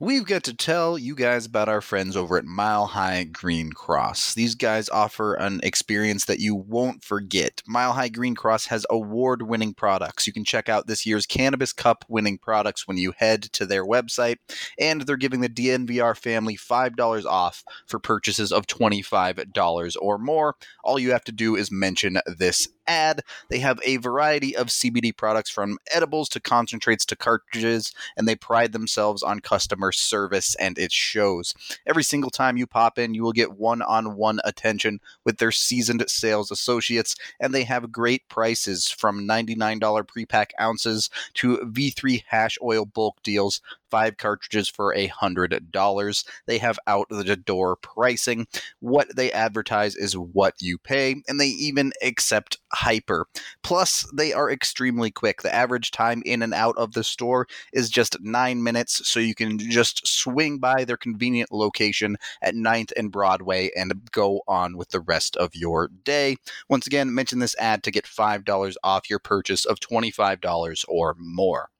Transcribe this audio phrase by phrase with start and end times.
[0.00, 4.34] We've got to tell you guys about our friends over at Mile High Green Cross.
[4.34, 7.62] These guys offer an experience that you won't forget.
[7.64, 10.26] Mile High Green Cross has award winning products.
[10.26, 13.86] You can check out this year's Cannabis Cup winning products when you head to their
[13.86, 14.38] website,
[14.80, 20.56] and they're giving the DNVR family $5 off for purchases of $25 or more.
[20.82, 23.22] All you have to do is mention this ad.
[23.48, 28.36] They have a variety of CBD products from edibles to concentrates to cartridges, and they
[28.36, 31.54] pride themselves on customer service, and it shows.
[31.86, 35.52] Every single time you pop in, you will get one on one attention with their
[35.52, 42.24] seasoned sales associates, and they have great prices from $99 pre pack ounces to V3
[42.26, 43.60] hash oil bulk deals
[43.94, 46.24] five cartridges for a hundred dollars.
[46.46, 48.48] They have out the door pricing.
[48.80, 53.26] What they advertise is what you pay, and they even accept Hypur.
[53.62, 55.42] Plus, they are extremely quick.
[55.42, 59.36] The average time in and out of the store is just nine minutes, so you
[59.36, 64.88] can just swing by their convenient location at 9th and Broadway and go on with
[64.88, 66.34] the rest of your day.
[66.68, 71.70] Once again, mention this ad to get $5 off your purchase of $25 or more.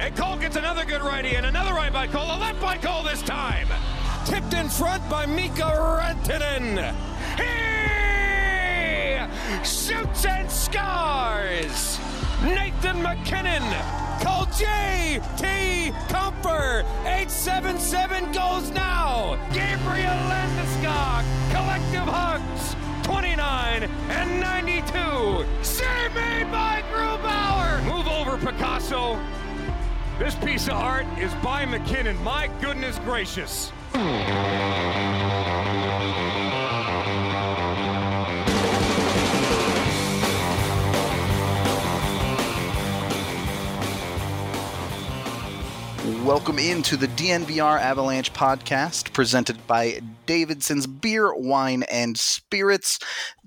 [0.00, 2.24] And Cole gets another good righty and another right by Cole.
[2.24, 3.68] A left by Cole this time.
[4.24, 6.94] Tipped in front by Mikko Rantanen.
[7.36, 9.18] He
[9.62, 11.98] shoots and scores.
[12.42, 13.62] Nathan MacKinnon.
[14.24, 15.92] Cole J.T.
[16.08, 16.82] Compher.
[17.04, 19.38] 877 goes now.
[19.52, 21.24] Gabriel Landeskog.
[21.52, 22.74] Collective hugs.
[23.02, 25.44] 29 and 92.
[25.62, 27.84] Save made by Grubauer.
[27.84, 29.20] Move over, Picasso.
[30.20, 32.22] This piece of art is by MacKinnon.
[32.22, 33.72] My goodness gracious.
[46.22, 52.98] Welcome into the DNVR Avalanche podcast presented by Davidson's Beer, Wine, and Spirits.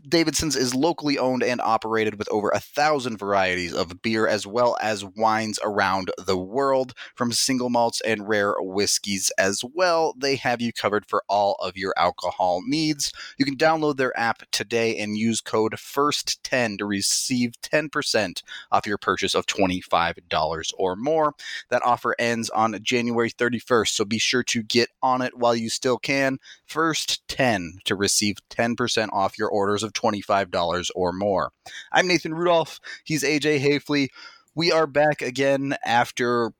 [0.08, 4.75] Davidson's is locally owned and operated with over a thousand varieties of beer as well
[4.81, 10.13] as wines around the world, from single malts and rare whiskeys as well.
[10.18, 13.13] They have you covered for all of your alcohol needs.
[13.38, 18.97] You can download their app today and use code FIRST10 to receive 10% off your
[18.97, 21.34] purchase of $25 or more.
[21.69, 25.69] That offer ends on January 31st, so be sure to get on it while you
[25.69, 26.40] still can.
[26.73, 31.51] First 10 to receive 10% off your orders of $25 or more.
[31.91, 32.79] I'm Nathan Rudolph.
[33.03, 34.07] He's AJ Haefele.
[34.56, 36.51] We are back again after,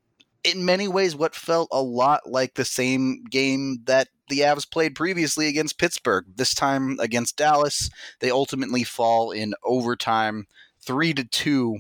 [0.44, 4.94] in many ways, what felt a lot like the same game that the Avs played
[4.94, 6.26] previously against Pittsburgh.
[6.36, 10.46] This time against Dallas, they ultimately fall in overtime,
[10.80, 11.78] three to two.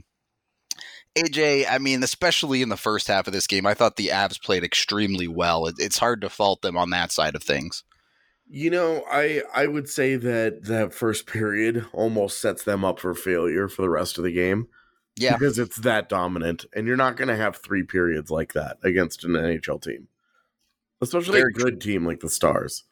[1.15, 4.41] AJ, I mean, especially in the first half of this game, I thought the Avs
[4.41, 5.67] played extremely well.
[5.77, 7.83] It's hard to fault them on that side of things.
[8.55, 13.15] You know, I I would say that that first period almost sets them up for
[13.15, 14.67] failure for the rest of the game.
[15.15, 15.35] Yeah.
[15.35, 19.23] Because it's that dominant and you're not going to have three periods like that against
[19.23, 20.07] an NHL team.
[21.01, 22.83] Especially Very a good team like the Stars.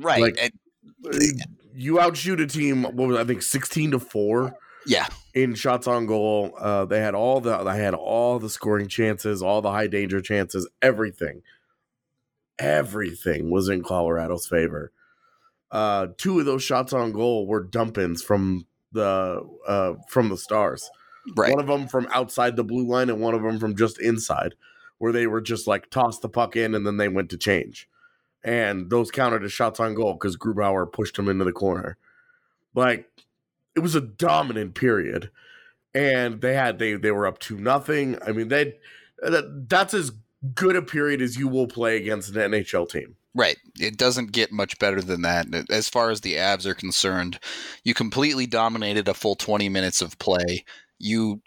[0.00, 0.20] Right.
[0.20, 1.42] Like- and-
[1.72, 4.52] You outshoot a team what was I think 16 to 4
[4.84, 5.06] yeah.
[5.32, 6.54] in shots on goal.
[6.58, 10.20] Uh, they had all the they had all the scoring chances, all the high danger
[10.20, 11.42] chances, everything.
[12.58, 14.92] Everything was in Colorado's favor.
[15.70, 20.88] Uh, two of those shots on goal were dump-ins from the uh, from the Stars.
[21.36, 21.50] Right.
[21.50, 24.54] One of them from outside the blue line, and one of them from just inside,
[24.98, 27.88] where they were just like toss the puck in, and then they went to change,
[28.44, 31.98] and those counted as shots on goal because Grubauer pushed them into the corner.
[32.74, 33.10] Like
[33.74, 35.30] it was a dominant period,
[35.94, 38.18] and they had they they were up to nothing.
[38.24, 38.74] I mean, they
[39.18, 40.12] that, that's as
[40.54, 43.16] good a period as you will play against an NHL team.
[43.34, 43.58] Right.
[43.78, 45.46] It doesn't get much better than that.
[45.70, 47.38] As far as the Avs are concerned,
[47.84, 50.64] you completely dominated a full 20 minutes of play.
[50.98, 51.42] You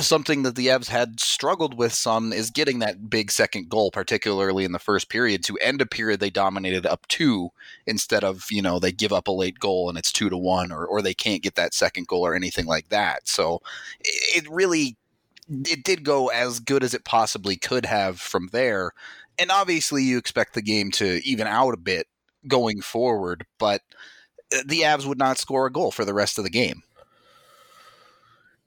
[0.00, 4.64] something that the Avs had struggled with some is getting that big second goal, particularly
[4.64, 5.44] in the first period.
[5.44, 7.50] To end a period, they dominated up two
[7.86, 10.72] instead of you know they give up a late goal and it's two to one,
[10.72, 13.28] or or they can't get that second goal or anything like that.
[13.28, 13.60] So
[14.00, 14.96] it really
[15.48, 18.92] it did go as good as it possibly could have from there.
[19.38, 22.06] And obviously, you expect the game to even out a bit
[22.46, 23.82] going forward, but
[24.54, 26.82] uh, the Avs would not score a goal for the rest of the game.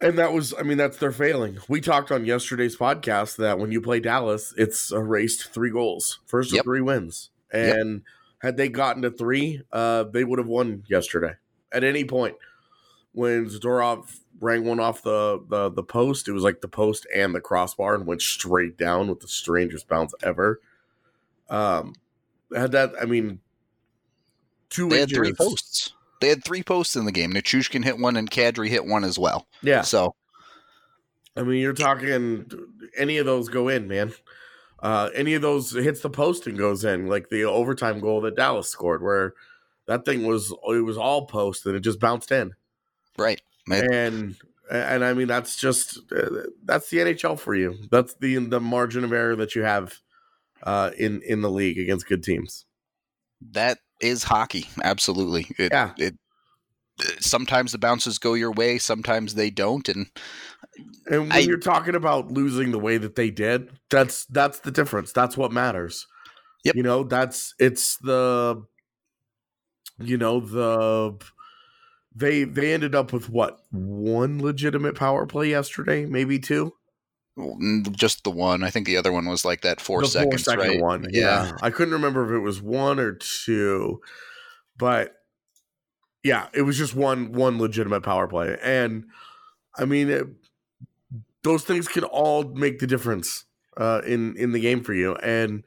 [0.02, 1.58] And that was, I mean, that's their failing.
[1.70, 5.72] We talked on yesterday's podcast that when you play Dallas, it's a race to three
[5.72, 6.62] goals, first Yep.
[6.62, 7.30] of three wins.
[7.52, 8.02] And
[8.40, 11.36] had they gotten to three, uh, they would have won yesterday
[11.72, 12.36] at any point.
[13.14, 16.28] When Zadorov rang one off the, the the post.
[16.28, 19.88] It was like the post and the crossbar and went straight down with the strangest
[19.88, 20.62] bounce ever.
[21.50, 21.94] Um,
[22.56, 22.94] had that.
[23.02, 23.40] I mean,
[24.70, 25.94] two They had three posts.
[26.22, 27.34] They had three posts in the game.
[27.34, 29.48] Nichushkin hit one and Kadri hit one as well.
[29.62, 30.16] Yeah, So
[31.38, 32.50] I mean, you're talking
[32.98, 34.14] any of those go in, man.
[34.82, 38.36] Uh, any of those hits the post and goes in, like the overtime goal that
[38.36, 39.34] Dallas scored, where
[39.88, 42.54] that thing was it was all post and it just bounced in.
[43.18, 43.42] right.
[43.72, 44.36] And
[44.72, 47.76] and I mean that's just uh, that's the NHL for you.
[47.92, 50.00] That's the the margin of error that you have
[50.64, 52.66] uh, in in the league against good teams.
[53.52, 54.68] that is hockey.
[54.84, 55.48] Absolutely.
[55.58, 55.94] It, Yeah.
[55.98, 56.16] It,
[57.20, 60.08] sometimes the bounces go your way, sometimes they don't, and
[61.10, 64.72] And when I- you're talking about losing the way that they did, that's that's the
[64.72, 65.12] difference.
[65.12, 66.08] That's what matters.
[66.64, 66.76] Yep.
[66.76, 68.64] You know, that's it's the
[70.00, 71.18] you know the
[72.16, 76.74] they they ended up with what one legitimate power play yesterday, maybe two.
[77.92, 78.64] just the one.
[78.64, 80.82] I think the other one was like that four the seconds, four second right?
[80.82, 81.08] one.
[81.12, 81.48] Yeah.
[81.48, 81.52] Yeah.
[81.62, 84.02] I couldn't remember if it was one or two,
[84.78, 85.14] but
[86.24, 89.06] yeah, it was just one one legitimate power play, and
[89.78, 90.28] I mean, it,
[91.44, 93.46] those things can all make the difference
[93.78, 95.16] uh, in in the game for you.
[95.16, 95.64] And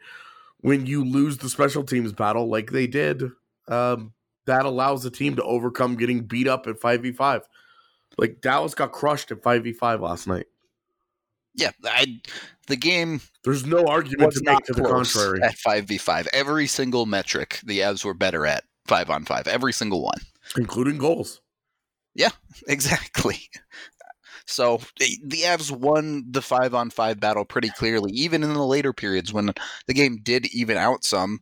[0.60, 3.30] when you lose the special teams battle like they did,
[3.68, 4.12] um,
[4.48, 7.46] that allows the team to overcome getting beat up at five v five.
[8.16, 10.46] Like Dallas got crushed at five v five last night.
[11.54, 12.20] Yeah, I
[12.66, 15.40] the game There's no argument to make not to the contrary.
[15.42, 16.26] at five v five.
[16.32, 19.46] Every single metric the Avs were better at five on five.
[19.46, 20.18] Every single one.
[20.56, 21.40] including goals.
[22.14, 22.30] Yeah,
[22.68, 23.38] exactly.
[24.46, 28.66] So the the Avs won the five on five battle pretty clearly, even in the
[28.66, 29.52] later periods when
[29.86, 31.40] the game did even out some.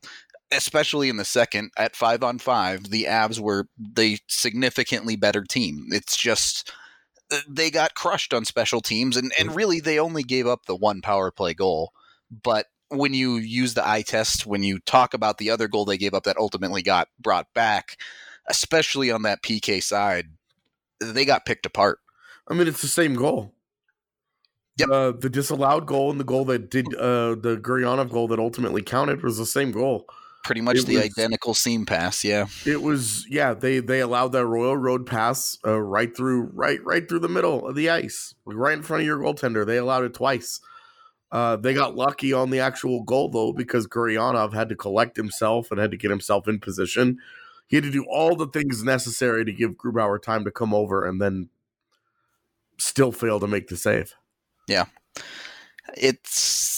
[0.53, 5.87] Especially in the second at five on five, the Avs were the significantly better team.
[5.91, 6.73] It's just
[7.31, 10.77] uh, they got crushed on special teams, and, and really they only gave up the
[10.77, 11.93] one power play goal.
[12.31, 15.99] But when you use the eye test, when you talk about the other goal they
[15.99, 17.97] gave up that ultimately got brought back,
[18.49, 20.27] especially on that PK side,
[21.01, 21.99] they got picked apart.
[22.49, 23.53] I mean, it's the same goal.
[24.79, 24.89] Yep.
[24.91, 28.83] Uh, the disallowed goal and the goal that did uh, the Guryanov goal that ultimately
[28.83, 30.07] counted was the same goal.
[30.47, 32.47] Pretty much It the was- identical seam pass, yeah.
[32.65, 33.53] It was yeah.
[33.55, 37.67] They they allowed that Royal Road pass uh, right through right right through the middle
[37.69, 39.67] of the ice, like right in front of your goaltender.
[39.67, 40.61] They allowed it twice.
[41.33, 45.71] Uh, they got lucky on the actual goal though because Guryanov had to collect himself
[45.73, 47.19] and had to get himself in position.
[47.67, 51.05] He had to do all the things necessary to give Grubauer time to come over,
[51.05, 51.49] and then
[52.79, 54.15] still fail to make the save.
[54.69, 54.85] Yeah.
[55.97, 56.76] It's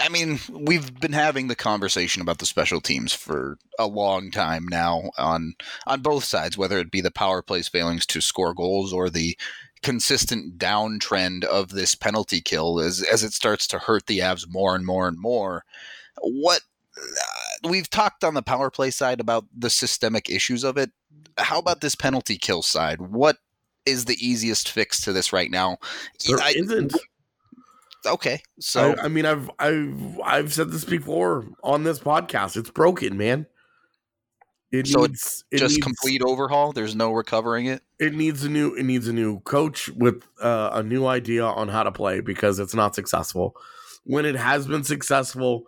[0.00, 4.66] I mean, we've been having the conversation about the special teams for a long time
[4.68, 5.54] now on
[5.86, 9.36] on both sides, whether it be the power plays failings to score goals or the
[9.82, 14.74] consistent downtrend of this penalty kill as as it starts to hurt the Avs more
[14.74, 15.64] and more and more.
[16.20, 16.62] What
[16.96, 20.90] uh, we've talked on the power play side about the systemic issues of it.
[21.38, 23.00] How about this penalty kill side?
[23.00, 23.38] What
[23.86, 25.78] is the easiest fix to this right now?
[26.26, 26.92] There I- not
[28.04, 32.56] Okay, so I, I mean, I've I've I've said this before on this podcast.
[32.56, 33.46] It's broken, man.
[34.72, 36.72] It So needs it just needs, complete overhaul.
[36.72, 37.82] There's no recovering it.
[37.98, 41.68] It needs a new it needs a new coach with uh, a new idea on
[41.68, 43.54] how to play because it's not successful.
[44.04, 45.64] When it has been successful,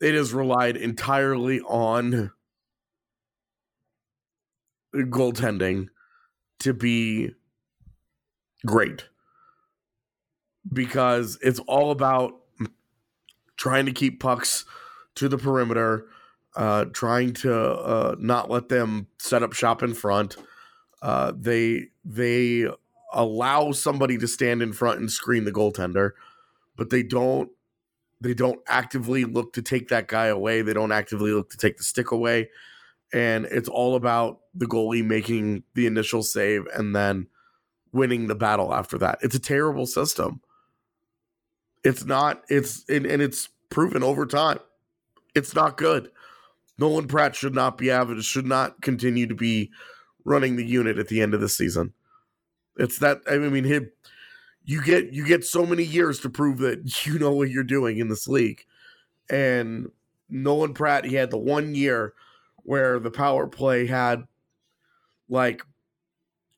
[0.00, 2.30] it has relied entirely on
[4.94, 5.88] goaltending
[6.60, 7.32] to be
[8.64, 9.04] great
[10.72, 12.34] because it's all about
[13.56, 14.64] trying to keep pucks
[15.14, 16.06] to the perimeter,
[16.56, 20.36] uh, trying to uh, not let them set up shop in front.
[21.02, 22.68] Uh, they they
[23.12, 26.12] allow somebody to stand in front and screen the goaltender,
[26.76, 27.50] but they don't
[28.20, 30.62] they don't actively look to take that guy away.
[30.62, 32.50] They don't actively look to take the stick away.
[33.12, 37.28] And it's all about the goalie making the initial save and then
[37.92, 39.18] winning the battle after that.
[39.22, 40.40] It's a terrible system.
[41.86, 44.58] It's not, it's, and, and it's proven over time.
[45.34, 46.10] It's not good.
[46.78, 49.70] Nolan Pratt should not be avid, should not continue to be
[50.24, 51.92] running the unit at the end of the season.
[52.76, 53.90] It's that, I mean, him,
[54.64, 57.98] you get you get so many years to prove that you know what you're doing
[57.98, 58.64] in this league.
[59.30, 59.90] And
[60.28, 62.12] Nolan Pratt, he had the one year
[62.64, 64.26] where the power play had
[65.28, 65.62] like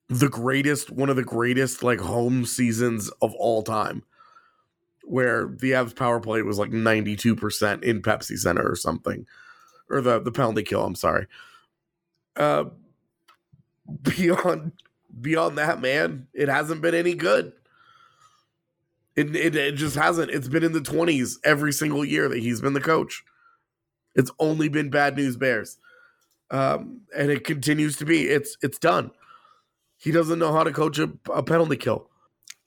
[0.08, 4.02] the greatest, one of the greatest like home seasons of all time,
[5.08, 9.26] where the Avs power play was like 92% in Pepsi Center or something,
[9.90, 10.84] or the the penalty kill.
[10.84, 11.26] I'm sorry.
[12.36, 12.64] Uh,
[14.02, 14.72] beyond
[15.20, 17.52] beyond that, man, it hasn't been any good.
[19.16, 20.30] It, it, it just hasn't.
[20.30, 23.24] It's been in the 20s every single year that he's been the coach.
[24.14, 25.78] It's only been bad news bears.
[26.50, 28.22] Um, and it continues to be.
[28.22, 29.10] It's it's done.
[29.96, 32.08] He doesn't know how to coach a, a penalty kill.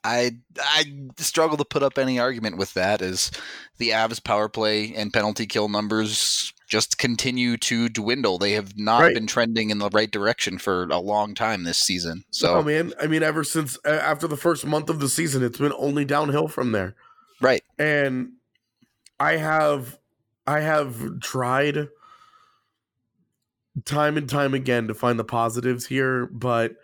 [0.04, 0.86] I I
[1.18, 3.32] struggle to put up any argument with that as
[3.78, 8.38] the Avs power play and penalty kill numbers just continue to dwindle.
[8.38, 9.14] They have not Right.
[9.14, 12.24] been trending in the right direction for a long time this season.
[12.32, 15.58] So oh man, I mean, ever since after the first month of the season, it's
[15.60, 16.96] been only downhill from there.
[17.42, 18.32] right, and
[19.20, 20.00] I have
[20.48, 21.90] I have tried
[23.86, 26.76] time and time again to find the positives here, but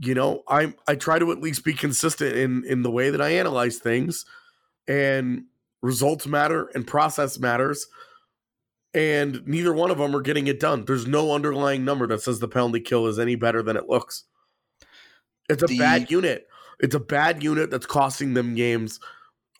[0.00, 3.20] you know, I I try to at least be consistent in in the way that
[3.20, 4.24] I analyze things
[4.88, 5.44] and
[5.82, 7.86] results matter and process matters
[8.94, 10.84] and neither one of them are getting it done.
[10.84, 14.24] There's no underlying number that says the penalty kill is any better than it looks.
[15.48, 16.46] It's a The- bad unit.
[16.80, 19.00] It's a bad unit that's costing them games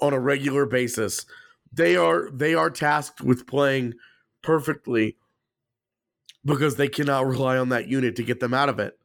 [0.01, 1.27] on a regular basis.
[1.73, 3.95] They are they are tasked with playing
[4.43, 5.17] perfectly
[6.45, 8.99] because they cannot rely on that unit to get them out of it.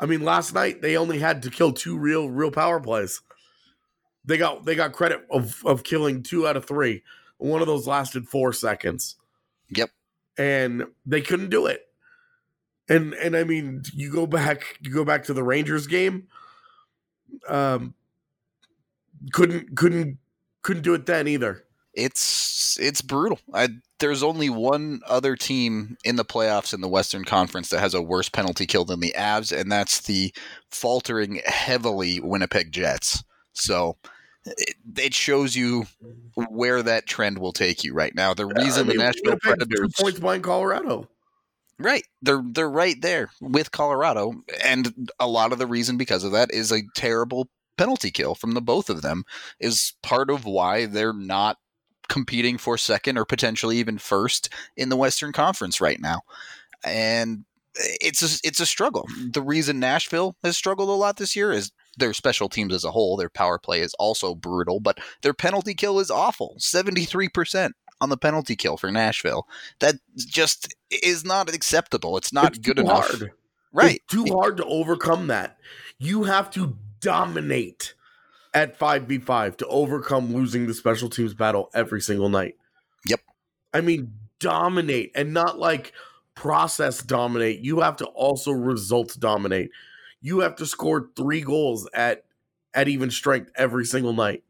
[0.00, 3.20] I mean, last night they only had to kill two real real power plays.
[4.24, 7.02] They got they got credit of of killing two out of three.
[7.36, 9.16] One of those lasted four seconds.
[9.68, 9.90] Yep.
[10.38, 11.86] And they couldn't do it.
[12.88, 16.26] And and I mean, you go back you go back to the Rangers game.
[17.46, 17.94] Um
[19.32, 20.18] couldn't couldn't
[20.62, 21.64] couldn't do it then either.
[21.94, 23.38] It's it's brutal.
[23.52, 23.68] I,
[23.98, 28.02] there's only one other team in the playoffs in the Western Conference that has a
[28.02, 30.32] worse penalty kill than the Avs, and that's the
[30.70, 33.24] faltering heavily Winnipeg Jets.
[33.52, 33.96] So
[34.44, 35.86] it, it shows you
[36.34, 38.34] where that trend will take you right now.
[38.34, 41.08] The reason I mean, the Nashville Winnipeg's Predators two points behind Colorado.
[41.78, 42.04] Right.
[42.22, 44.34] They're they're right there with Colorado.
[44.64, 48.52] And a lot of the reason because of that is a terrible penalty kill from
[48.52, 49.24] the both of them
[49.58, 51.56] is part of why they're not
[52.10, 56.20] competing for second or potentially even first in the Western Conference right now.
[56.84, 59.06] And it's a, it's a struggle.
[59.32, 62.90] The reason Nashville has struggled a lot this year is their special teams as a
[62.90, 66.56] whole, their power play is also brutal, but their penalty kill is awful.
[66.58, 69.46] 73% on the penalty kill for Nashville.
[69.78, 72.16] That just is not acceptable.
[72.16, 73.08] It's not It's good enough.
[73.08, 73.30] hard.
[73.72, 74.02] Right.
[74.04, 75.58] It's too hard to overcome that.
[75.98, 77.94] You have to dominate
[78.54, 82.56] at 5v5 to overcome losing the special teams battle every single night.
[83.06, 83.20] Yep.
[83.72, 85.92] I mean, dominate and not like
[86.34, 87.60] process dominate.
[87.60, 89.70] You have to also results dominate.
[90.22, 92.24] You have to score 3 goals at
[92.72, 94.44] at even strength every single night.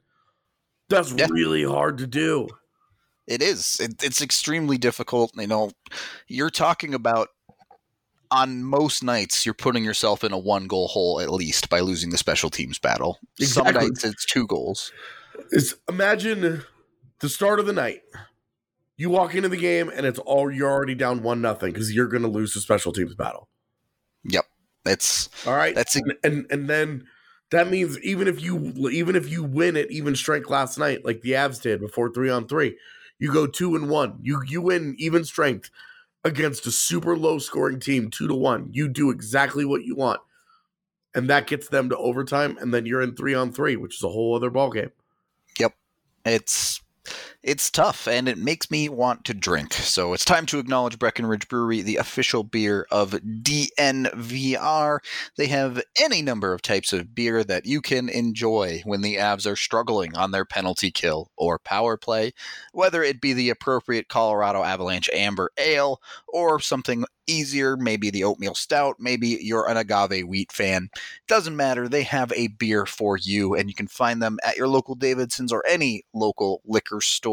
[0.88, 1.28] That's Yeah.
[1.30, 2.49] really hard to do.
[3.26, 3.78] It is.
[3.80, 5.33] It, it's extremely difficult.
[5.37, 5.71] You know,
[6.26, 7.28] you're talking about
[8.31, 12.11] on most nights you're putting yourself in a one goal hole at least by losing
[12.11, 13.19] the special teams battle.
[13.41, 14.93] Some nights it's two goals.
[15.51, 16.63] is imagine
[17.21, 18.01] the start of the night.
[18.97, 22.09] You walk into the game and it's all you're already down one nothing because you're
[22.09, 23.49] going to lose the special teams battle.
[24.25, 24.45] Yep.
[24.85, 27.05] That's All right, that's and, and and then
[27.51, 31.21] that means even if you even if you win at even strength last night, like
[31.21, 32.79] the Avs did before three on three,
[33.19, 34.19] you go two and one.
[34.23, 35.71] You you win even strength
[36.25, 38.69] against a super low scoring team, two to one.
[38.73, 40.21] You do exactly what you want,
[41.15, 44.03] and that gets them to overtime, and then you're in three on three, which is
[44.03, 44.93] a whole other ballgame.
[45.59, 45.75] Yep,
[46.25, 46.83] it's
[47.43, 49.73] it's tough and it makes me want to drink.
[49.73, 54.99] So it's time to acknowledge Breckenridge Brewery, the official beer of DNVR.
[55.37, 59.51] They have any number of types of beer that you can enjoy when the Avs
[59.51, 62.33] are struggling on their penalty kill or power play,
[62.73, 68.55] whether it be the appropriate Colorado Avalanche Amber Ale or something easier, maybe the oatmeal
[68.55, 70.91] stout, maybe you're an agave wheat fan.
[71.29, 71.89] Doesn't matter.
[71.89, 75.53] They have a beer for you, and you can find them at your local Davidson's
[75.53, 77.30] or any local liquor store.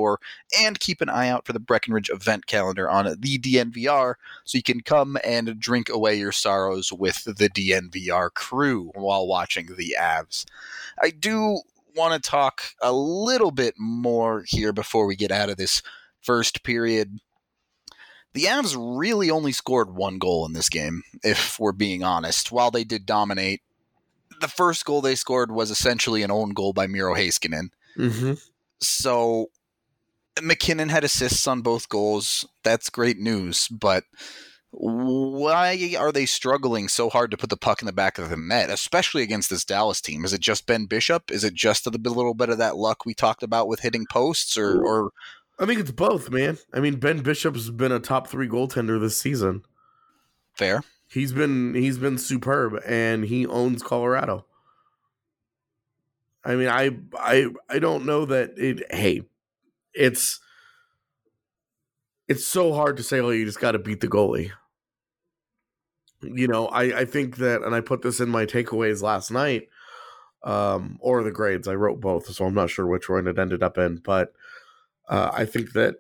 [0.60, 4.64] And keep an eye out for the Breckenridge event calendar on the DNVR so you
[4.64, 10.46] can come and drink away your sorrows with the DNVR crew while watching the Avs.
[11.02, 11.62] I do
[11.96, 15.82] want to talk a little bit more here before we get out of this
[16.22, 17.20] first period.
[18.34, 22.52] The Avs really only scored one goal in this game, if we're being honest.
[22.52, 23.62] While they did dominate,
[24.40, 27.70] the first goal they scored was essentially an own goal by Miro Heiskanen.
[27.98, 28.34] Mm-hmm.
[28.80, 29.48] So
[30.42, 32.46] MacKinnon had assists on both goals.
[32.64, 34.04] That's great news, but
[34.72, 38.38] why are they struggling so hard to put the puck in the back of the
[38.38, 40.26] net, especially against this Dallas team?
[40.26, 41.32] Is it just Ben Bishop?
[41.32, 44.58] Is it just a little bit of that luck we talked about with hitting posts,
[44.58, 45.12] or, or
[45.60, 46.58] I think it's both, man.
[46.74, 49.64] I mean, Ben Bishop's been a top three goaltender this season.
[50.54, 50.84] fair?
[51.10, 54.46] He's been he's been superb, and he owns Colorado.
[56.44, 58.92] I mean, I I I don't know that it.
[58.94, 59.24] Hey,
[59.98, 60.40] it's
[62.28, 63.20] it's so hard to say.
[63.20, 64.52] Oh, you just got to beat the goalie.
[66.22, 69.70] You know, I I think that, and I put this in my takeaways last night,
[70.44, 71.68] um, or the grades.
[71.68, 74.34] I wrote both, so I'm not sure which one it ended up in, but
[75.08, 75.96] uh, I think that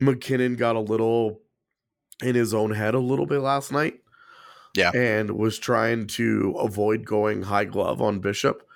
[0.00, 1.40] MacKinnon got a little
[2.22, 4.00] in his own head a little bit last night.
[4.76, 4.90] Yeah.
[4.94, 8.67] And was trying to avoid going high glove on Bishop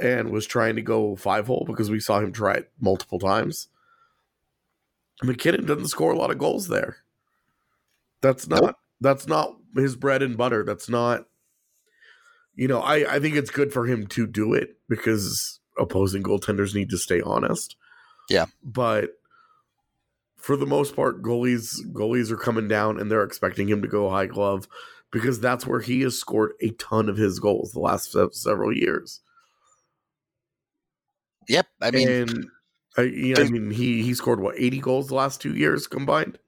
[0.00, 3.68] and was trying to go five hole because we saw him try it multiple times.
[5.22, 6.98] MacKinnon doesn't score a lot of goals there.
[8.20, 8.76] That's not nope.
[9.00, 10.64] that's not his bread and butter.
[10.64, 11.26] That's not
[12.54, 16.74] you know, I, I think it's good for him to do it because opposing goaltenders
[16.74, 17.76] need to stay honest.
[18.28, 18.46] Yeah.
[18.64, 19.10] But
[20.36, 24.10] for the most part, goalies goalies are coming down and they're expecting him to go
[24.10, 24.66] high glove
[25.12, 29.20] because that's where he has scored a ton of his goals the last several years.
[31.48, 32.46] Yep, I mean, and
[32.96, 35.86] I, you know, I mean, he he scored what eighty goals the last two years
[35.86, 36.38] combined.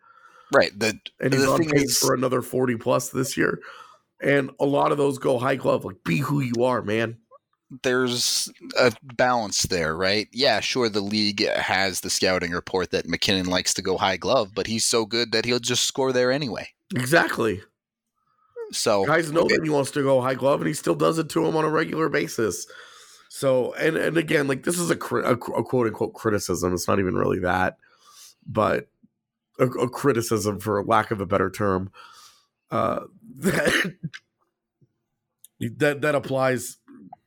[0.53, 0.77] Right.
[0.77, 3.61] The and he's the on pace is, for another forty plus this year,
[4.21, 5.85] and a lot of those go high glove.
[5.85, 7.19] Like, be who you are, man
[7.83, 10.29] there's a balance there, right?
[10.33, 14.53] Yeah, sure, the league has the scouting report that MacKinnon likes to go high glove,
[14.55, 16.69] but he's so good that he'll just score there anyway.
[16.95, 17.63] Exactly.
[18.73, 21.29] So guys know that he wants to go high glove, and he still does it
[21.31, 22.67] to him on a regular basis.
[23.33, 26.75] So, and and again, like this is a, a, a quote unquote criticism.
[26.75, 27.79] It's not even really that,
[28.45, 28.89] but
[29.61, 31.93] a, a criticism, for lack of a better term,
[32.73, 33.05] uh,
[33.37, 33.95] that
[35.61, 36.79] that that applies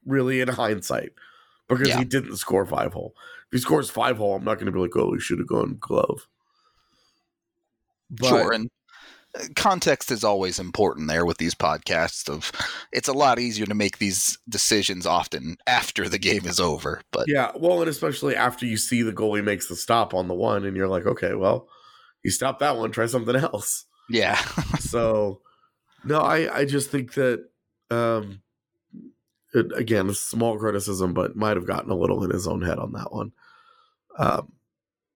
[0.06, 1.14] really in hindsight
[1.70, 2.00] because yeah.
[2.00, 3.16] he didn't score five hole.
[3.48, 5.48] If he scores five hole, I'm not going to be like, oh, he should have
[5.48, 6.28] gone glove.
[8.10, 8.70] But, sure, and
[9.56, 12.30] context is always important there with these podcasts.
[12.30, 12.52] Of
[12.92, 17.02] it's a lot easier to make these decisions often after the game is over.
[17.12, 20.36] But yeah, well, and especially after you see the goalie makes the stop on the
[20.36, 21.68] one, and you're like, okay, well,
[22.24, 23.86] you stop that one, try something else.
[24.10, 24.36] Yeah.
[24.80, 25.42] so,
[26.04, 27.46] no, I I just think that
[27.90, 28.42] um
[29.54, 32.80] it, again, a small criticism, but might have gotten a little in his own head
[32.80, 33.32] on that one.
[34.18, 34.54] Um,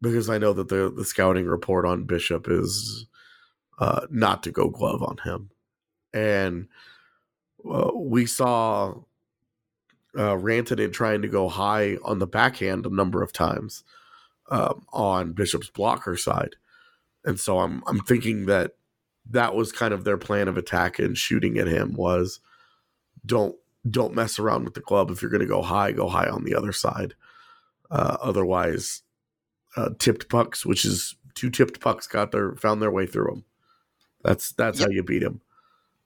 [0.02, 3.08] because I know that the the scouting report on Bishop is
[3.78, 5.52] uh, not to go glove on him,
[6.13, 6.68] and
[7.70, 8.94] uh, we saw
[10.16, 13.84] uh, Rantanen trying to go high on the backhand a number of times
[14.50, 16.56] um, on Bishop's blocker side,
[17.26, 18.74] and so I'm I'm thinking that
[19.30, 22.40] that was kind of their plan of attack and shooting at him was
[23.26, 23.56] don't
[23.90, 25.12] don't mess around with the club.
[25.12, 27.13] If you're going to go high, go high on the other side.
[27.90, 29.04] Uh, otherwise,
[29.76, 33.46] uh, tipped pucks, which is two tipped pucks, got their found their way through them.
[34.28, 34.90] That's that's yep.
[34.90, 35.40] how you beat him.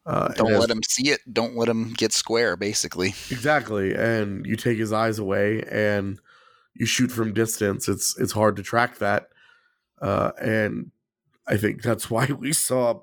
[0.05, 1.21] Uh, don't let him see it.
[1.31, 2.55] Don't let him get square.
[2.55, 3.95] Basically, exactly.
[3.95, 6.19] And you take his eyes away, and
[6.75, 7.89] you shoot from distance.
[7.89, 9.29] It's it's hard to track that,
[9.99, 10.91] uh, and
[11.47, 13.01] I think that's why we saw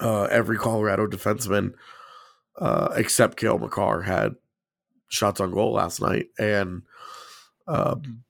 [0.00, 1.74] uh, every Colorado defenseman
[2.56, 4.36] uh, except Cale Makar had
[5.08, 6.82] shots on goal last night, and
[7.66, 8.22] um,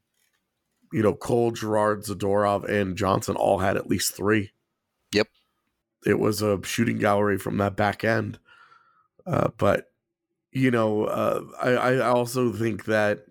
[0.93, 4.53] you know Cole, Girard, Zadorov, and Johnson all had at least three.
[5.13, 5.29] Yep,
[6.05, 8.39] it was a shooting gallery from that back end.
[9.27, 9.91] Uh, but
[10.53, 13.27] you know, uh, I, I also think that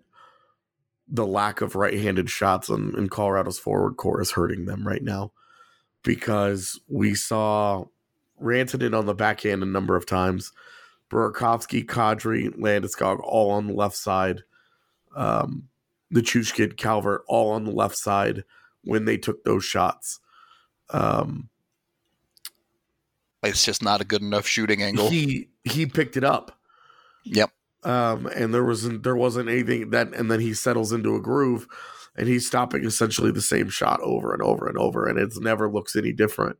[1.08, 5.32] the lack of right-handed shots in, in Colorado's forward core is hurting them right now
[6.02, 7.84] because we saw
[8.42, 10.52] Rantanen on the backhand a number of times
[11.10, 14.42] Burakovsky, Kadri, Landeskog all on the left side.
[15.14, 15.68] Um,
[16.14, 18.44] Nichushkin, Calvert all on the left side
[18.84, 20.20] when they took those shots.
[20.90, 21.48] Um,
[23.42, 25.08] it's just not a good enough shooting angle.
[25.08, 26.58] He he picked it up.
[27.24, 27.50] Yep.
[27.84, 31.66] Um, and there wasn't there wasn't anything that, and then he settles into a groove,
[32.16, 35.68] and he's stopping essentially the same shot over and over and over, and it never
[35.68, 36.58] looks any different.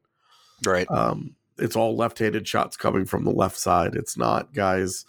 [0.65, 0.89] Right.
[0.91, 3.95] Um, it's all left-handed shots coming from the left side.
[3.95, 5.05] It's not guys,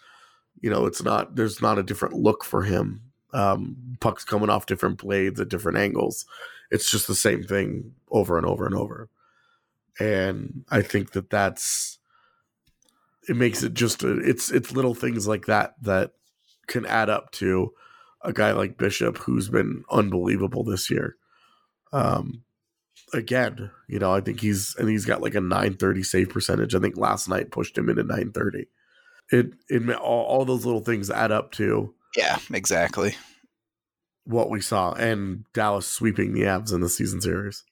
[0.62, 3.02] you know, it's not there's not a different look for him.
[3.34, 6.26] Um, pucks coming off different blades at different angles.
[6.72, 9.10] It's just the same thing over and over and over.
[10.00, 12.00] And I think that that's
[13.28, 16.12] it makes it just a, it's it's little things like that that
[16.68, 17.74] can add up to
[18.22, 21.18] a guy like Bishop who's been unbelievable this year.
[21.92, 22.44] Um,
[23.14, 23.72] again.
[23.88, 26.76] You know, I think he's and he's got like a 930 save percentage.
[26.76, 28.68] I think last night pushed him into 930.
[29.32, 33.16] It it all, all those little things add up to yeah, exactly
[34.28, 37.64] what we saw and Dallas sweeping the Avs in the season series.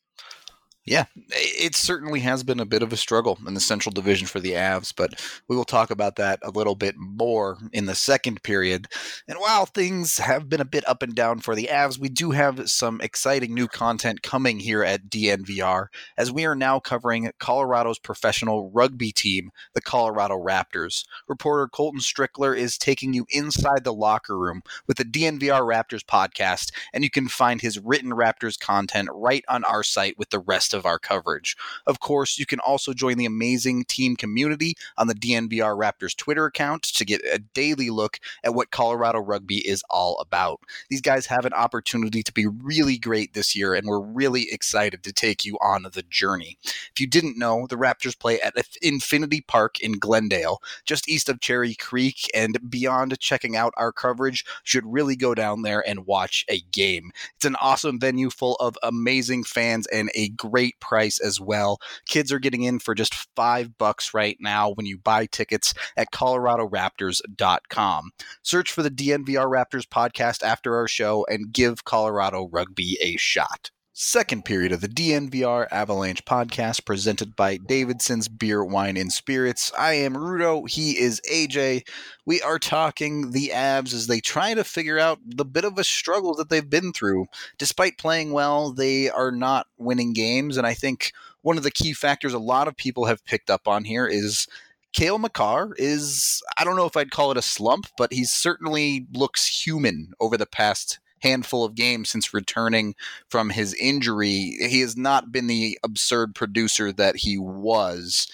[0.87, 4.39] Yeah, it certainly has been a bit of a struggle in the Central Division for
[4.39, 8.43] the Avs, but we will talk about that a little bit more in the second
[8.43, 8.85] period.
[9.27, 12.31] And while things have been a bit up and down for the Avs, we do
[12.31, 15.87] have some exciting new content coming here at DNVR
[16.19, 21.03] as we are now covering Colorado's professional rugby team, the Colorado Raptors.
[21.27, 26.71] Reporter Colton Strickler is taking you inside the locker room with the DNVR Raptors podcast,
[26.93, 30.74] and you can find his written Raptors content right on our site with the rest
[30.75, 31.55] of our coverage.
[31.87, 36.45] Of course, you can also join the amazing team community on the DNVR Raptors Twitter
[36.45, 40.59] account to get a daily look at what Colorado rugby is all about.
[40.89, 45.03] These guys have an opportunity to be really great this year, and we're really excited
[45.03, 46.57] to take you on the journey.
[46.63, 51.39] If you didn't know, the Raptors play at Infinity Park in Glendale, just east of
[51.39, 56.45] Cherry Creek, and beyond checking out our coverage, should really go down there and watch
[56.49, 57.11] a game.
[57.35, 61.77] It's an awesome venue full of amazing fans and a great great price as well.
[62.07, 66.11] Kids are getting in for just five bucks right now when you buy tickets at
[66.11, 68.11] coloradoraptors.com.
[68.41, 73.69] Search for the DNVR Raptors podcast after our show and give Colorado rugby a shot.
[73.97, 79.71] Second period of the DNVR Avalanche podcast presented by Davidson's Beer, Wine, and Spirits.
[79.79, 80.69] I am Rudo.
[80.69, 81.87] He is AJ.
[82.25, 85.85] We are talking the Avs as they try to figure out the bit of a
[85.85, 87.27] struggle that they've been through.
[87.57, 90.57] Despite playing well, they are not winning games.
[90.57, 93.65] And I think one of the key factors a lot of people have picked up
[93.65, 94.45] on here is
[94.91, 99.07] Cale Makar is, I don't know if I'd call it a slump, but he certainly
[99.13, 102.95] looks human over the past handful of games since returning
[103.27, 104.57] from his injury.
[104.59, 108.27] He has not been the absurd producer that he was.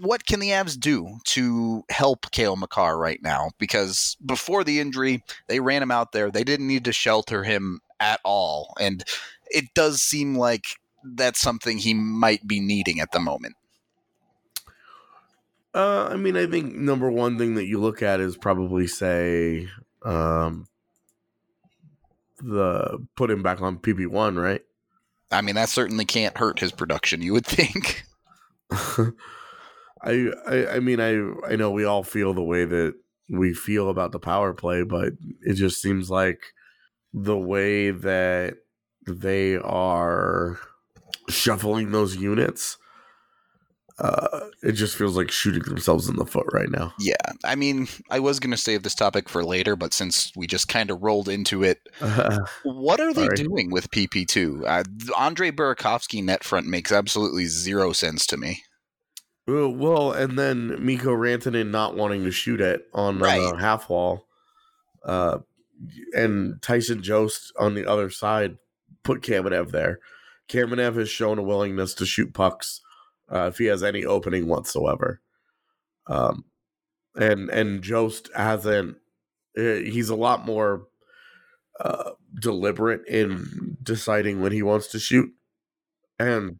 [0.00, 3.50] what can the Avs do to help Cale Makar right now?
[3.58, 6.30] Because before the injury, they ran him out there.
[6.30, 8.74] They didn't need to shelter him at all.
[8.80, 9.04] And
[9.50, 10.64] it does seem like
[11.04, 13.54] that's something he might be needing at the moment.
[15.74, 19.68] Uh, I mean, I think number one thing that you look at is probably say,
[20.04, 20.68] um,
[22.44, 24.62] the put him back on PP one, right?
[25.30, 27.22] I mean, that certainly can't hurt his production.
[27.22, 28.04] You would think.
[30.02, 32.94] I, I I mean I I know we all feel the way that
[33.28, 36.40] we feel about the power play, but it just seems like
[37.12, 38.54] the way that
[39.06, 40.58] they are
[41.28, 42.76] shuffling those units
[43.98, 46.92] uh, it just feels like shooting themselves in the foot right now.
[46.98, 50.48] Yeah, I mean, I was going to save this topic for later, but since we
[50.48, 54.64] just kind of rolled into it, uh, what are they doing with PP2?
[54.66, 54.82] Uh,
[55.16, 58.62] Andre Burakovsky net front makes absolutely zero sense to me.
[59.46, 63.40] Well, and then Mikko Rantanen not wanting to shoot it on uh, right.
[63.40, 64.26] uh, half wall,
[65.04, 65.38] uh,
[66.14, 68.56] and Tyson Jost on the other side
[69.04, 70.00] put Kamenev there.
[70.48, 72.80] Kamenev has shown a willingness to shoot pucks
[73.30, 75.20] uh, if he has any opening whatsoever.
[76.06, 76.44] Um,
[77.16, 78.96] and and Jost hasn't.
[79.56, 80.86] Eh, he's a lot more
[81.80, 82.10] uh,
[82.40, 85.30] deliberate in deciding when he wants to shoot.
[86.18, 86.58] And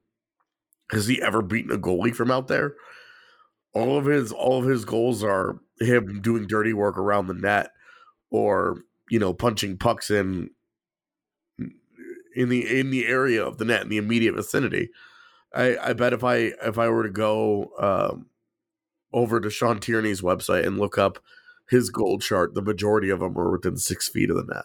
[0.91, 2.75] has he ever beaten a goalie from out there?
[3.73, 7.71] All of his all of his goals are him doing dirty work around the net,
[8.31, 10.51] or you know punching pucks in
[12.37, 14.91] in the in the area of the net in the immediate vicinity.
[15.55, 18.27] I, I bet if I if I were to go um,
[19.13, 21.19] over to Sean Tierney's website and look up
[21.71, 24.65] his goal chart, the majority of them are within six feet of the net.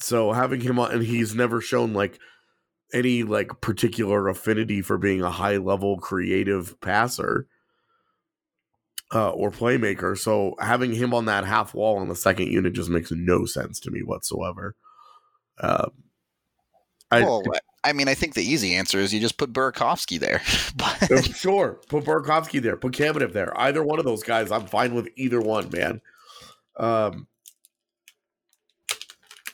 [0.00, 2.18] So having him on, and he's never shown like
[2.92, 7.46] any like particular affinity for being a high level creative passer
[9.14, 10.16] uh, or playmaker.
[10.16, 13.80] So having him on that half wall on the second unit just makes no sense
[13.80, 14.76] to me whatsoever.
[15.58, 15.88] Uh,
[17.10, 17.42] I, well,
[17.84, 20.42] I mean, I think the easy answer is you just put Burakovsky there.
[20.76, 21.24] but...
[21.34, 23.58] Sure, put Burakovsky there, put Kamenev there.
[23.58, 26.00] Either one of those guys, I'm fine with either one, man.
[26.76, 27.26] Um,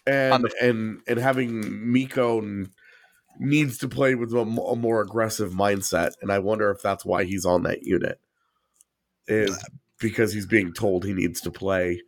[0.06, 2.66] and the- and and having Mikko
[3.38, 7.24] needs to play with a, a, more aggressive mindset, and I wonder if that's why
[7.24, 8.20] he's on that unit.
[9.26, 9.58] Is
[9.98, 12.02] because he's being told he needs to play.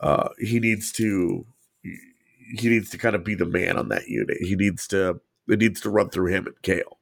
[0.00, 1.44] Uh, he needs to
[2.56, 4.38] he needs to kind of be the man on that unit.
[4.40, 6.98] He needs to it needs to run through him and Cale.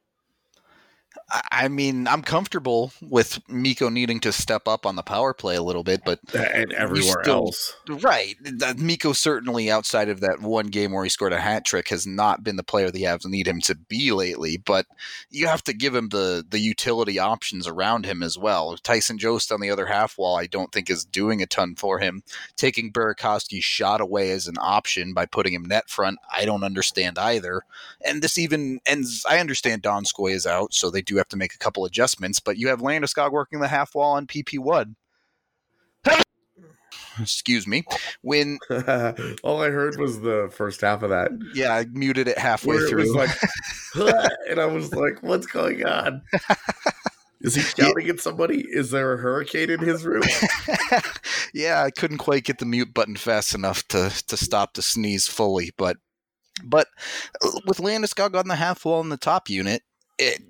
[1.51, 5.61] I mean, I'm comfortable with Mikko needing to step up on the power play a
[5.61, 7.75] little bit, but and everywhere still- else.
[8.01, 8.35] right,
[8.77, 12.43] Mikko certainly outside of that one game where he scored a hat trick has not
[12.45, 14.55] been the player the Avs need him to be lately.
[14.55, 14.85] But
[15.29, 18.77] you have to give him the the utility options around him as well.
[18.77, 21.99] Tyson Jost on the other half wall, I don't think is doing a ton for
[21.99, 22.23] him.
[22.55, 27.19] Taking Burakovsky's shot away as an option by putting him net front, I don't understand
[27.19, 27.63] either.
[28.05, 29.25] And this even ends.
[29.29, 32.39] I understand Donskoy is out, so they do have to make a couple adjustments.
[32.39, 34.95] But you have Landeskog working the half wall on PP one.
[37.19, 37.83] Excuse me.
[38.21, 38.59] When
[39.43, 41.31] All I heard was the first half of that.
[41.53, 43.15] yeah, I muted it halfway it through.
[43.15, 43.29] like,
[44.49, 46.21] and I was like, what's going on?
[47.41, 48.65] Is he shouting at somebody?
[48.67, 50.23] Is there a hurricane in his room?
[51.53, 55.27] yeah, I couldn't quite get the mute button fast enough to to stop the sneeze
[55.27, 55.97] fully, but
[56.63, 56.87] but
[57.43, 59.83] uh, with Landeskog on the half wall in the top unit,
[60.17, 60.41] it,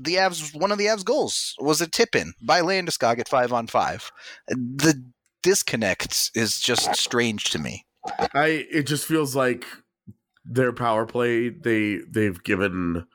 [0.00, 3.52] the Avs one of the Avs goals was a tip in by Landeskog at five
[3.52, 4.10] on five.
[4.48, 5.02] The
[5.42, 7.84] disconnect is just strange to me.
[8.34, 9.64] I it just feels like
[10.44, 13.06] their power play they they've given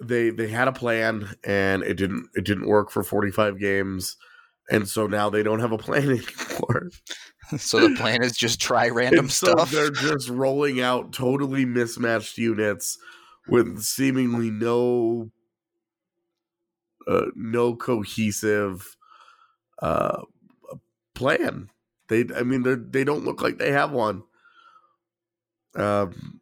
[0.00, 4.16] they they had a plan and it didn't it didn't work for 45 games
[4.70, 6.90] and so now they don't have a plan anymore.
[7.58, 9.70] So the plan is just try random so stuff.
[9.70, 12.98] they're just rolling out totally mismatched units
[13.48, 15.30] with seemingly no
[17.06, 18.96] uh, no cohesive
[19.80, 20.22] uh,
[21.14, 21.70] plan.
[22.08, 24.22] They, I mean, they they don't look like they have one.
[25.74, 26.40] Um,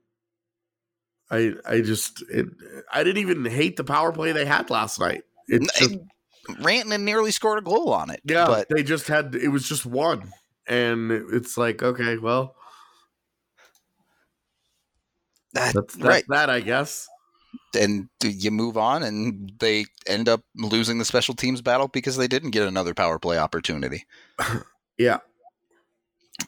[1.30, 2.46] I I just it,
[2.92, 5.24] I didn't even hate the power play they had last night.
[5.46, 5.98] It's just,
[6.60, 8.20] Rantanen nearly scored a goal on it.
[8.24, 10.32] yeah, but they just had it was just one,
[10.66, 12.54] and it's like okay, well,
[15.54, 16.24] that, that's, that's right.
[16.28, 17.08] that, I guess.
[17.74, 22.28] and you move on and they end up losing the special teams battle because they
[22.28, 24.04] didn't get another power play opportunity
[24.98, 25.18] Yeah.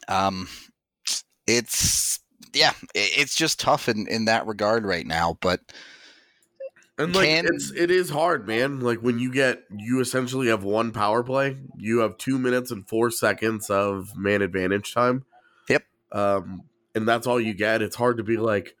[0.07, 0.47] um
[1.47, 2.19] it's
[2.53, 5.59] yeah it's just tough in in that regard right now but
[6.97, 8.79] And like Can- it's it is hard, man.
[8.79, 12.87] Like when you get you essentially have one power play, you have two minutes and
[12.87, 15.25] four seconds of man advantage time.
[15.69, 15.83] Yep.
[16.11, 17.81] Um, and that's all you get.
[17.81, 18.75] It's hard to be like,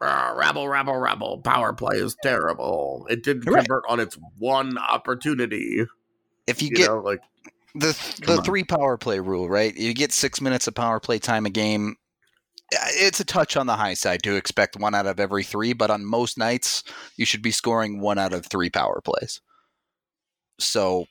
[0.00, 1.38] "Ah, rabble, rabble, rebel.
[1.38, 3.06] Power play is terrible.
[3.10, 5.84] It didn't convert on its one opportunity.
[6.46, 7.20] if you, You, get know, like
[7.74, 8.44] the the on.
[8.44, 11.94] three power play rule right you get six minutes of power play time a game
[12.72, 15.90] it's a touch on the high side to expect one out of every three but
[15.90, 16.82] on most nights
[17.16, 19.40] you should be scoring one out of three power plays
[20.58, 21.04] so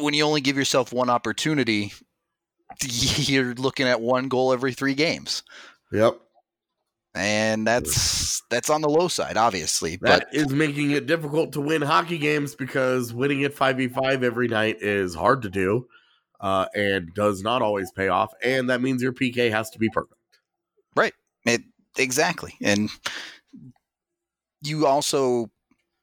[0.00, 1.92] when you only give yourself one opportunity
[2.82, 5.42] you're looking at one goal every three games
[5.92, 6.20] yep.
[7.14, 11.60] And that's that's on the low side obviously That but is making it difficult to
[11.60, 15.86] win hockey games because winning at 5v5 every night is hard to do
[16.40, 18.32] uh, and does not always pay off.
[18.42, 20.14] And that means your PK has to be perfect.
[20.96, 21.14] Right?
[21.44, 21.62] It
[21.96, 22.90] exactly, and
[24.62, 25.50] you also,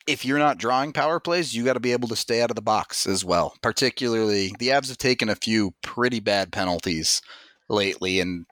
[0.07, 2.55] if you're not drawing power plays, you got to be able to stay out of
[2.55, 3.55] the box as well.
[3.61, 7.21] Particularly, the Avs have taken a few pretty bad penalties
[7.69, 8.45] lately, and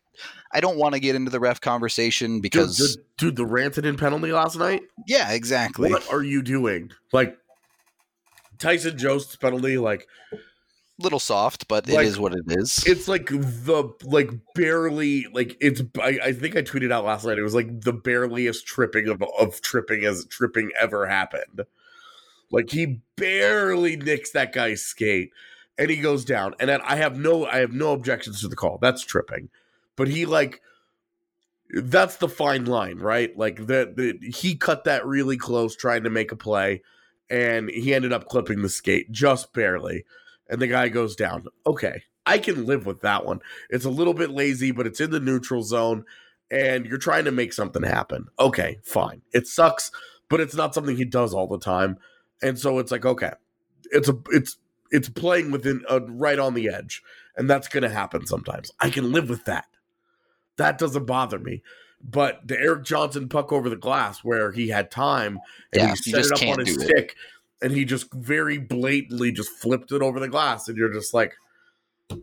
[0.56, 2.78] I don't want to get into the ref conversation because,
[3.18, 4.84] dude, dude, the in penalty last night.
[5.06, 5.92] yeah, exactly.
[5.92, 6.92] What are you doing?
[7.12, 7.38] Like
[8.58, 10.08] Tyson Jost's penalty, like
[10.98, 12.82] Little soft, but Like, it is what it is.
[12.88, 15.82] it's like the like barely like it's.
[16.02, 17.38] I, I think I tweeted out last night.
[17.38, 21.66] It was like the bareliest tripping of of tripping as tripping ever happened.
[22.50, 25.32] Like he barely nicks that guy's skate,
[25.78, 26.56] and he goes down.
[26.62, 28.78] And then I have no I have no objections to the call.
[28.82, 29.50] That's tripping,
[29.96, 30.62] but he like
[31.70, 33.36] that's the fine line, right?
[33.38, 36.82] Like that he cut that really close trying to make a play,
[37.30, 40.06] and he ended up clipping the skate just barely,
[40.50, 41.46] and the guy goes down.
[41.66, 43.40] Okay, I can live with that one.
[43.70, 46.06] It's a little bit lazy, but it's in the neutral zone,
[46.52, 48.28] and you're trying to make something happen.
[48.40, 49.22] Okay, fine.
[49.34, 49.92] It sucks,
[50.30, 51.98] but it's not something he does all the time,
[52.42, 53.32] and so it's like okay,
[53.92, 54.58] it's a it's
[54.92, 57.02] it's playing within uh, right on the edge,
[57.36, 58.72] and that's going to happen sometimes.
[58.80, 59.66] I can live with that.
[60.58, 61.62] That doesn't bother me.
[62.04, 65.40] But the Eric Johnson puck over the glass, where he had time
[65.74, 66.86] and Yeah, he set just it up on his do it.
[66.86, 67.16] stick,
[67.62, 71.34] and he just very blatantly just flipped it over the glass, and you're just like,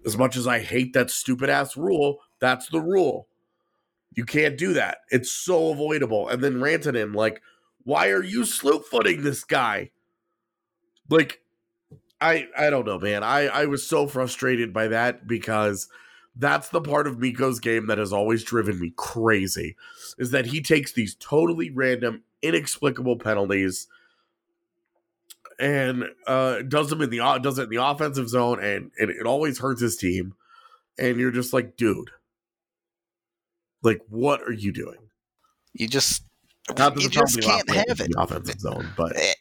[0.06, 3.26] as much as I hate that stupid ass rule, that's the rule.
[4.14, 4.98] You can't do that.
[5.10, 6.28] It's so avoidable.
[6.28, 7.42] And then Rantanen, like,
[7.84, 9.90] why are you slew footing this guy?
[11.08, 11.40] Like,
[12.20, 13.24] I I don't know, man.
[13.24, 15.88] I I was so frustrated by that because
[16.34, 19.76] that's the part of Mikko's game that has always driven me crazy.
[20.18, 23.88] Is that he takes these totally random, inexplicable penalties
[25.58, 29.26] and uh, does them in the does it in the offensive zone, and, and it
[29.26, 30.34] always hurts his team.
[30.98, 32.10] And you're just like, dude,
[33.82, 34.98] like, what are you doing?
[35.72, 36.24] You just
[36.96, 38.00] you just can't have it.
[38.00, 39.32] in the offensive zone, but Eh,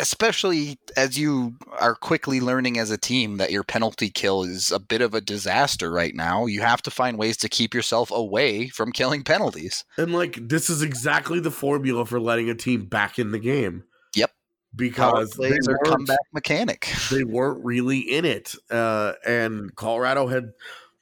[0.00, 4.80] especially as you are quickly learning as a team that your penalty kill is a
[4.80, 6.46] bit of a disaster right now.
[6.46, 9.84] You have to find ways to keep yourself away from killing penalties.
[9.96, 13.84] and like this is exactly the formula for letting a team back in the game.
[14.14, 14.30] Yep.
[14.74, 16.92] because they are comeback mechanic.
[17.10, 20.52] they weren't really in it, uh, and Colorado had.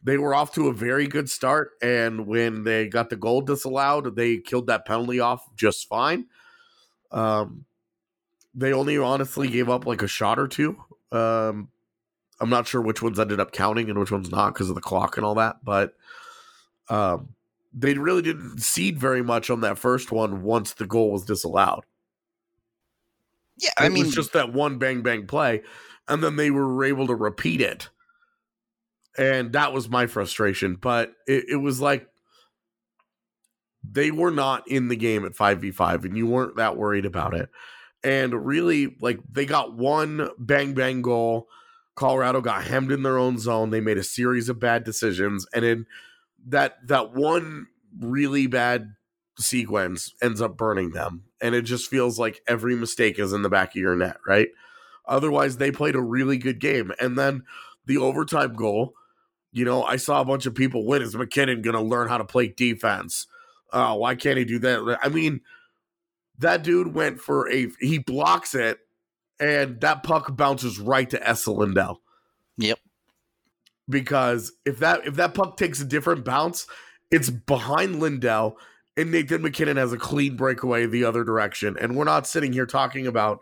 [0.00, 4.14] They were off to a very good start, and when they got the goal disallowed,
[4.14, 6.26] they killed that penalty off just fine.
[7.10, 7.64] Um,
[8.58, 10.76] they only honestly gave up like a shot or two.
[11.12, 11.68] Um,
[12.40, 14.80] I'm not sure which ones ended up counting and which ones not because of the
[14.80, 15.94] clock and all that, but
[16.88, 17.28] um,
[17.72, 21.84] they really didn't seed very much on that first one once the goal was disallowed.
[23.58, 25.62] Yeah, I it mean, was just that one bang bang play,
[26.08, 27.88] and then they were able to repeat it,
[29.16, 30.76] and that was my frustration.
[30.76, 32.08] But it, it was like
[33.88, 37.06] they were not in the game at five v five, and you weren't that worried
[37.06, 37.50] about it.
[38.04, 41.48] And really, like they got one bang bang goal.
[41.96, 43.70] Colorado got hemmed in their own zone.
[43.70, 45.86] They made a series of bad decisions, and in
[46.46, 47.66] that that one
[47.98, 48.94] really bad
[49.38, 51.24] sequence ends up burning them.
[51.40, 54.48] And it just feels like every mistake is in the back of your net, right?
[55.06, 56.92] Otherwise, they played a really good game.
[57.00, 57.44] And then
[57.86, 58.94] the overtime goal,
[59.52, 61.02] you know, I saw a bunch of people win.
[61.02, 63.26] Is MacKinnon going to learn how to play defense?
[63.72, 64.98] Uh, why can't he do that?
[65.02, 65.40] I mean,
[66.38, 68.78] that dude went for a, he blocks it,
[69.40, 72.00] and that puck bounces right to Esa Lindell.
[72.56, 72.78] Yep.
[73.88, 76.66] Because if that if that puck takes a different bounce,
[77.10, 78.58] it's behind Lindell,
[78.96, 81.76] and Nathan MacKinnon has a clean breakaway the other direction.
[81.80, 83.40] And we're not sitting here talking about,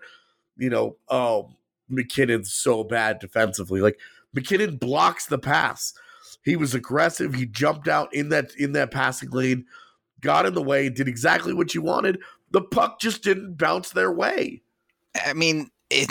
[0.57, 1.51] you know, oh,
[1.89, 3.81] MacKinnon's so bad defensively.
[3.81, 3.99] Like
[4.35, 5.95] MacKinnon blocks the pass.
[6.43, 7.35] He was aggressive.
[7.35, 9.65] He jumped out in that in that passing lane,
[10.21, 12.21] got in the way, did exactly what you wanted.
[12.57, 14.63] The puck just didn't bounce their way.
[15.27, 16.09] I mean, it.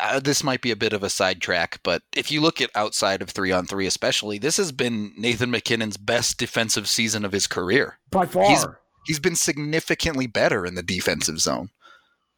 [0.00, 3.22] Uh, this might be a bit of a sidetrack, but if you look at outside
[3.22, 7.48] of three on three, especially, this has been Nathan MacKinnon's best defensive season of his
[7.48, 7.98] career.
[8.10, 8.46] By far.
[8.46, 8.66] He's-
[9.06, 11.70] He's been significantly better in the defensive zone.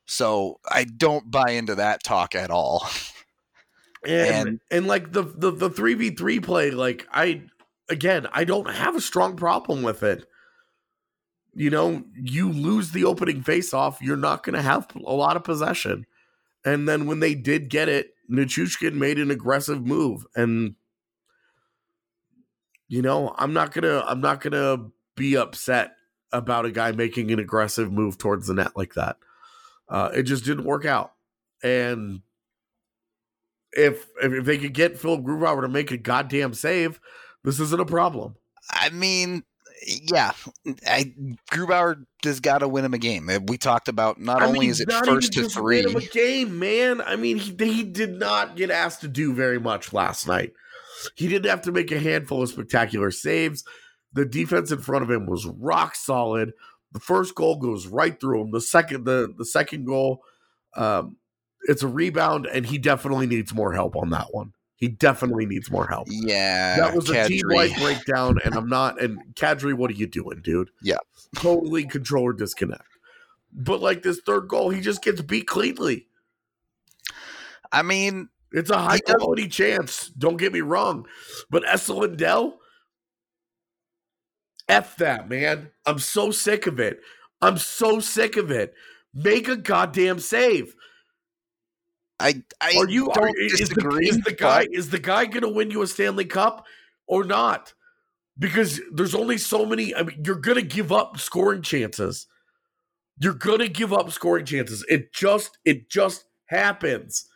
[0.06, 2.88] So I don't buy into that talk at all.
[4.06, 7.42] and, And- and like the the the three v three play, like I
[7.90, 10.26] again, I don't have a strong problem with it.
[11.56, 15.36] You know, you lose the opening face off, you're not going to have a lot
[15.36, 16.04] of possession.
[16.66, 20.74] And then when they did get it, Nichushkin made an aggressive move, and
[22.88, 25.92] you know, I'm not gonna I'm not gonna be upset
[26.32, 29.16] about a guy making an aggressive move towards the net like that.
[29.88, 31.12] Uh, it just didn't work out,
[31.62, 32.20] and
[33.72, 37.00] if if, if they could get Philip Grubauer to make a goddamn save,
[37.44, 38.34] this isn't a problem.
[38.70, 39.44] I mean,
[39.84, 40.32] yeah,
[40.86, 41.14] I,
[41.50, 43.28] Grubauer has got to win him a game.
[43.46, 45.90] We talked about not I only mean, is it first to just win three.
[45.90, 47.00] him a game, man.
[47.00, 50.52] I mean, he he did not get asked to do very much last night.
[51.14, 53.64] He didn't have to make a handful of spectacular saves.
[54.12, 56.52] The defense in front of him was rock solid.
[56.92, 58.50] The first goal goes right through him.
[58.50, 60.22] The second the the second goal,
[60.74, 61.16] um,
[61.62, 64.52] it's a rebound, and he definitely needs more help on that one.
[64.76, 66.06] He definitely needs more help.
[66.10, 69.00] Yeah, that was a team wide breakdown, and I'm not.
[69.00, 70.70] And Kadri, what are you doing, dude?
[70.82, 70.98] Yeah.
[71.36, 72.82] totally controller disconnect.
[73.52, 76.06] But like this third goal, he just gets beat cleanly.
[77.72, 80.08] I mean, It's a high quality chance.
[80.16, 81.06] Don't get me wrong,
[81.50, 82.58] but Esa Lindell,
[84.68, 85.70] f that man.
[85.84, 87.00] I'm so sick of it.
[87.42, 88.74] I'm so sick of it.
[89.12, 90.74] Make a goddamn save.
[92.18, 95.42] I I Are you don't are, is, the, is the guy is the guy going
[95.42, 96.64] to win you a Stanley Cup
[97.06, 97.74] or not?
[98.38, 99.94] Because there's only so many.
[99.94, 102.26] I mean, you're going to give up scoring chances.
[103.18, 104.84] You're going to give up scoring chances.
[104.88, 107.26] It just it just happens.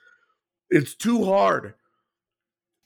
[0.70, 1.74] It's too hard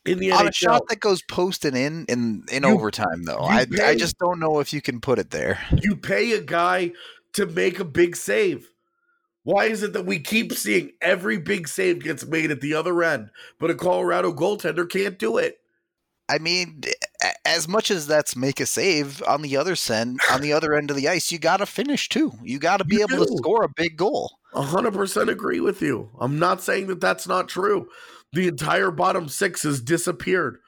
[0.04, 3.66] in the on a shot that goes posted in in in You- overtime, though, I
[3.82, 5.58] I just don't know if you can put it there.
[5.82, 6.92] you pay a guy
[7.34, 8.68] to make a big save.
[9.44, 13.02] Why is it that we keep seeing every big save gets made at the other
[13.02, 15.58] end, but a Colorado goaltender can't do it?
[16.28, 16.82] I mean,
[17.44, 20.90] as much as that's make a save on the other end, on the other end
[20.90, 22.32] of the ice, you got to finish too.
[22.42, 24.38] You got to be You able to score a big goal.
[24.54, 26.08] A hundred percent agree with you.
[26.18, 27.88] I'm not saying that that's not true.
[28.32, 30.58] The entire bottom six has disappeared.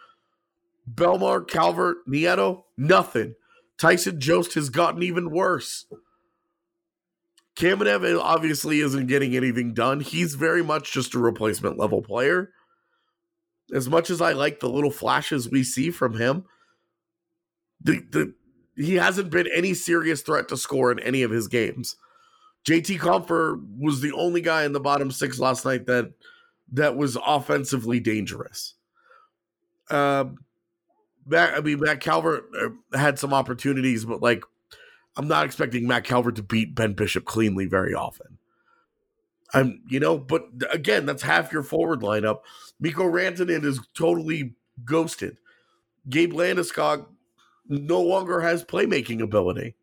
[0.93, 3.35] Bellemare, Calvert, Nieto, nothing.
[3.79, 5.87] Tyson Jost has gotten even worse.
[7.57, 10.01] Kamenev obviously isn't getting anything done.
[10.01, 12.51] He's very much just a replacement level player.
[13.73, 16.45] As much as I like the little flashes we see from him,
[17.81, 18.35] the, the
[18.77, 21.97] he hasn't been any serious threat to score in any of his games.
[22.67, 26.13] JT Compher was the only guy in the bottom six last night that
[26.73, 28.75] that was offensively dangerous.
[29.89, 30.27] Uh,
[31.27, 34.45] Matt, I mean, Matt Calvert uh, had some opportunities, but like,
[35.17, 38.39] I'm not expecting Matt Calvert to beat Ben Bishop cleanly very often.
[39.55, 42.41] I'm, you know, but again, that's half your forward lineup.
[42.81, 44.55] Mikko Rantanen is totally
[44.85, 45.39] ghosted.
[46.09, 47.07] Gabe Landeskog
[47.69, 49.75] no longer has playmaking ability.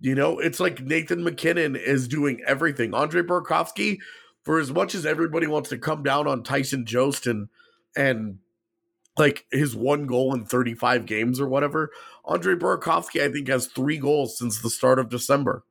[0.00, 2.94] You know, it's like Nathan MacKinnon is doing everything.
[2.94, 3.98] Andre Burakovsky,
[4.42, 7.48] for as much as everybody wants to come down on Tyson Jost and
[7.96, 8.38] and
[9.18, 11.90] like his one goal in 35 games or whatever,
[12.24, 15.64] Andre Burakovsky, I think, has three goals since the start of December.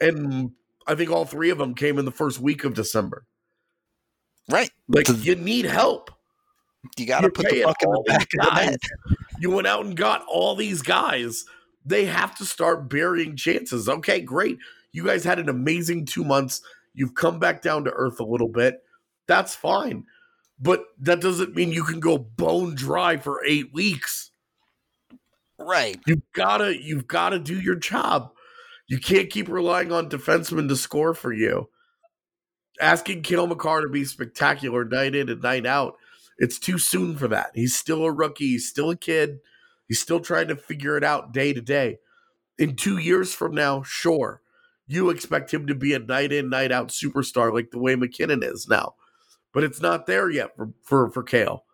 [0.00, 0.52] And
[0.86, 3.24] I think all three of them came in the first week of December.
[4.48, 4.70] Right.
[4.88, 6.10] Like you need help.
[6.96, 8.80] You got to put the puck in the back of the net.
[9.38, 11.44] You went out and got all these guys.
[11.84, 13.88] They have to start burying chances.
[13.88, 14.58] Okay, great.
[14.92, 16.62] You guys had an amazing two months.
[16.94, 18.82] You've come back down to earth a little bit.
[19.26, 20.04] That's fine.
[20.60, 24.30] But that doesn't mean you can go bone dry for eight weeks.
[25.58, 25.98] Right.
[26.06, 28.32] You've gotta you've gotta do your job.
[28.88, 31.68] You can't keep relying on defensemen to score for you.
[32.80, 35.96] Asking Cale Makar to be spectacular night in and night out
[36.40, 37.50] it's too soon for that.
[37.54, 38.48] He's still a rookie.
[38.48, 39.40] He's still a kid.
[39.86, 41.98] He's still trying to figure it out day to day.
[42.58, 44.40] In two years from now, sure,
[44.86, 48.42] you expect him to be a night in, night out superstar like the way MacKinnon
[48.42, 48.94] is now.
[49.52, 51.64] But it's not there yet for for, for Cale.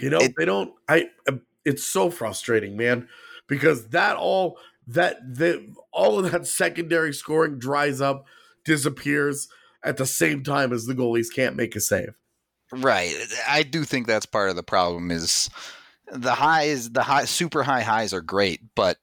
[0.00, 3.08] You know, it, they don't I um, it's so frustrating, man,
[3.46, 8.26] because that all that the all of that secondary scoring dries up,
[8.64, 9.48] disappears
[9.82, 12.14] at the same time as the goalies can't make a save.
[12.72, 13.14] Right.
[13.48, 15.50] I do think that's part of the problem is
[16.12, 18.98] the highs, the high super high highs are great, but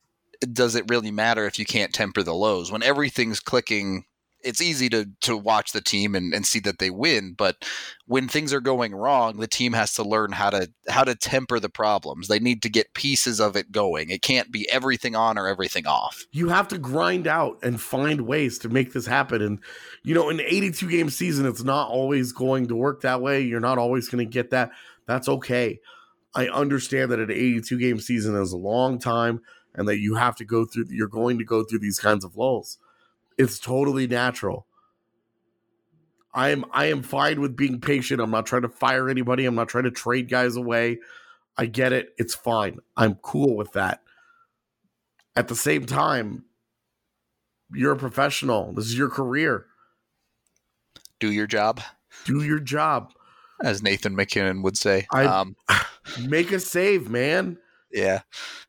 [0.52, 2.72] does it really matter if you can't temper the lows?
[2.72, 4.06] When everything's clicking
[4.44, 7.66] it's easy to to watch the team and, and see that they win, but
[8.06, 11.60] when things are going wrong, the team has to learn how to how to temper
[11.60, 12.28] the problems.
[12.28, 14.10] They need to get pieces of it going.
[14.10, 16.26] It can't be everything on or everything off.
[16.32, 19.42] You have to grind out and find ways to make this happen.
[19.42, 19.60] And
[20.04, 23.42] you know, in an 82 game season, it's not always going to work that way.
[23.42, 24.72] You're not always going to get that.
[25.06, 25.80] That's okay.
[26.36, 29.42] I understand that an 82 game season is a long time
[29.74, 32.36] and that you have to go through you're going to go through these kinds of
[32.36, 32.78] lulls
[33.38, 34.68] it's totally natural.
[36.34, 38.22] I am I am fine with being patient.
[38.22, 39.46] I'm not trying to fire anybody.
[39.46, 41.00] I'm not trying to trade guys away.
[41.58, 42.14] I get it.
[42.18, 42.78] It's fine.
[42.96, 44.02] I'm cool with that.
[45.36, 46.46] At the same time,
[47.74, 48.74] you're a professional.
[48.74, 49.66] This is your career.
[51.20, 51.82] Do your job.
[52.26, 53.14] Do your job.
[53.64, 55.08] As Nathan MacKinnon would say.
[55.12, 55.56] I, um,
[56.28, 57.58] make a save, man.
[57.92, 58.22] Yeah.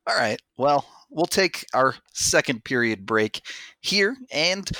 [0.06, 0.40] All right.
[0.56, 3.42] Well, we'll take our second period break
[3.80, 4.70] here and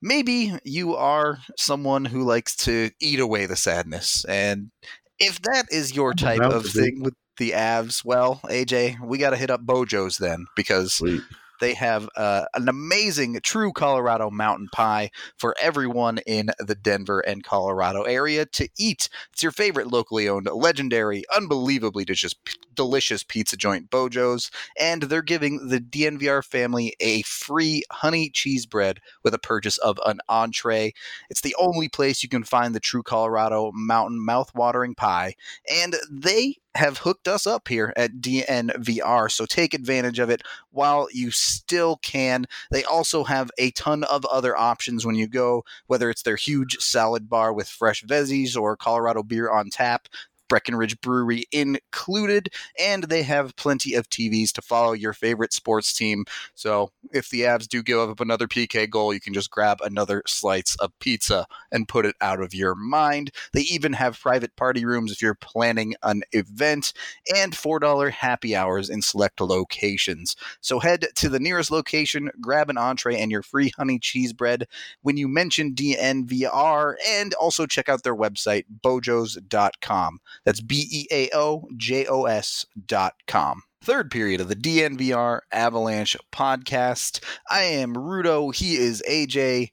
[0.00, 4.70] maybe you are someone who likes to eat away the sadness and
[5.18, 9.36] if that is your type of thing with the Avs, well, AJ, we got to
[9.36, 11.22] hit up Beau Jo's then because Sweet.
[11.62, 17.44] They have uh, an amazing true Colorado mountain pie for everyone in the Denver and
[17.44, 19.08] Colorado area to eat.
[19.32, 22.34] It's your favorite locally owned, legendary, unbelievably delicious,
[22.74, 28.66] delicious pizza joint, Beau Jo's, and they're giving the DNVR family a free honey cheese
[28.66, 30.92] bread with a purchase of an entree.
[31.30, 35.36] It's the only place you can find the true Colorado mountain mouth-watering pie,
[35.72, 39.30] and they have hooked us up here at DNVR.
[39.30, 42.46] So take advantage of it while you still can.
[42.70, 46.78] They also have a ton of other options when you go, whether it's their huge
[46.78, 50.08] salad bar with fresh veggies or Colorado beer on tap.
[50.52, 56.26] Breckenridge Brewery included, and they have plenty of TVs to follow your favorite sports team.
[56.54, 60.22] So if the Avs do give up another PK goal, you can just grab another
[60.26, 63.30] slice of pizza and put it out of your mind.
[63.54, 66.92] They even have private party rooms if you're planning an event,
[67.34, 70.36] and $4 happy hours in select locations.
[70.60, 74.66] So head to the nearest location, grab an entree and your free honey cheese bread
[75.00, 80.18] when you mention DNVR, and also check out their website, beaujos.com.
[80.44, 83.62] That's B E A O J O S dot com.
[83.82, 87.22] Third period of the DNVR Avalanche podcast.
[87.50, 88.54] I am Rudo.
[88.54, 89.70] He is AJ.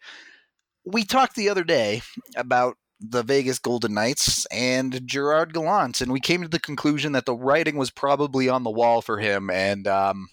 [0.86, 2.02] We talked the other day
[2.36, 7.26] about the Vegas Golden Knights and Gerard Gallant, and we came to the conclusion that
[7.26, 9.50] the writing was probably on the wall for him.
[9.50, 10.30] And um,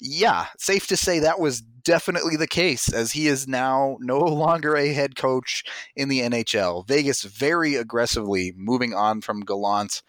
[0.00, 4.76] Yeah, safe to say that was definitely the case, as he is now no longer
[4.76, 6.86] a head coach in the NHL.
[6.86, 10.02] Vegas very aggressively moving on from Gallant.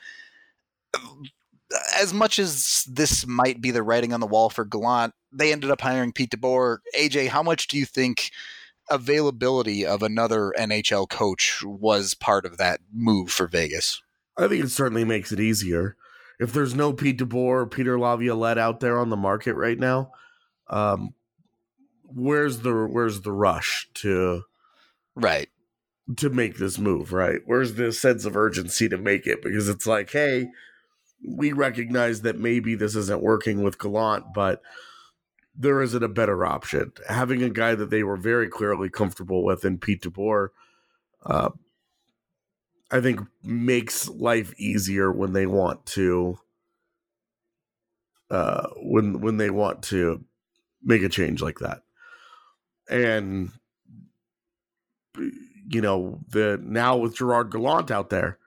[1.99, 5.69] As much as this might be the writing on the wall for Gallant, they ended
[5.69, 6.79] up hiring Pete DeBoer.
[6.97, 8.31] AJ, how much do you think
[8.89, 14.01] availability of another NHL coach was part of that move for Vegas?
[14.38, 15.95] I think it certainly makes it easier.
[16.39, 20.11] If there's no Pete DeBoer, Peter Laviolette out there on the market right now,
[20.69, 21.13] um,
[22.03, 24.43] where's the where's the rush to
[25.15, 25.49] right
[26.17, 27.11] to make this move?
[27.11, 27.39] Right?
[27.45, 29.41] Where's the sense of urgency to make it?
[29.41, 30.49] Because it's like, hey,
[31.27, 34.61] we recognize that maybe this isn't working with Gallant, but
[35.55, 36.91] there isn't a better option.
[37.09, 40.49] Having a guy that they were very clearly comfortable with in Pete DeBoer,
[41.25, 41.49] uh,
[42.89, 46.39] I think makes life easier when they want to
[48.29, 50.23] uh when when they want to
[50.83, 51.83] make a change like that.
[52.89, 53.51] And
[55.69, 58.38] you know, the now with Gerard Gallant out there,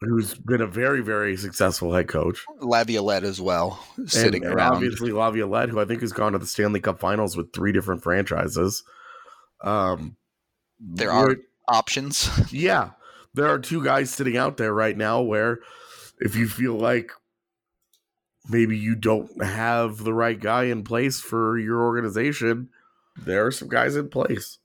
[0.00, 2.44] who's been a very, very successful head coach.
[2.60, 4.74] Laviolette as well, sitting and, around.
[4.74, 7.72] And obviously Laviolette, who I think has gone to the Stanley Cup finals with three
[7.72, 8.84] different franchises.
[9.62, 10.16] Um
[10.78, 11.36] there are
[11.68, 12.28] options.
[12.52, 12.90] yeah
[13.34, 15.60] there are two guys sitting out there right now where
[16.20, 17.10] if you feel like
[18.48, 22.68] maybe you don't have the right guy in place for your organization,
[23.16, 24.58] there are some guys in place.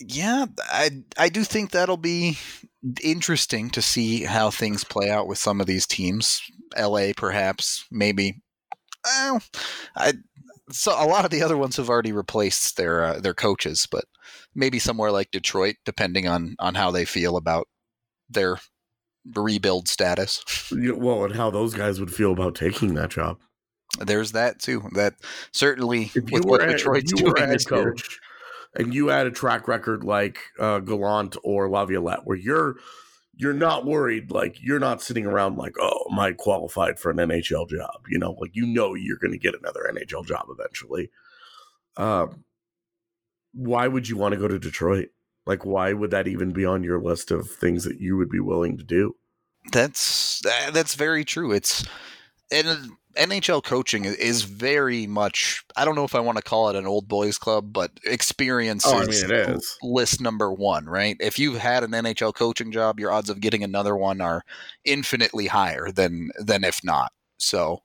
[0.00, 2.38] Yeah, I I do think that'll be
[3.02, 6.42] interesting to see how things play out with some of these teams.
[6.76, 8.42] LA perhaps, maybe.
[9.96, 10.14] I
[10.70, 14.04] so a lot of the other ones have already replaced their uh, their coaches, but
[14.54, 17.68] maybe somewhere like Detroit, depending on on how they feel about
[18.28, 18.58] their
[19.34, 20.44] rebuild status.
[20.72, 23.38] Well, and how those guys would feel about taking that job.
[23.98, 24.88] There's that too.
[24.94, 25.14] That
[25.52, 27.92] certainly if you with were what a, Detroit's doing this year.
[27.92, 28.18] coach,
[28.74, 32.76] and you had a track record like uh, Gallant or Laviolette, where you're
[33.34, 37.18] you're not worried, like you're not sitting around like, oh, am I qualified for an
[37.18, 38.04] NHL job?
[38.08, 41.10] You know, like you know you're going to get another NHL job eventually.
[41.96, 42.44] Um,
[43.52, 45.08] why would you want to go to Detroit?
[45.46, 48.40] Like, why would that even be on your list of things that you would be
[48.40, 49.16] willing to do?
[49.72, 50.40] That's
[50.72, 51.52] that's very true.
[51.52, 51.84] It's
[52.50, 55.64] and NHL coaching is very much.
[55.76, 58.84] I don't know if I want to call it an old boys club, but experience
[58.86, 59.76] Oh, I is, mean, is.
[59.82, 60.86] list number one.
[60.86, 61.16] Right?
[61.20, 64.42] If you've had an NHL coaching job, your odds of getting another one are
[64.84, 67.12] infinitely higher than than if not.
[67.42, 67.82] So,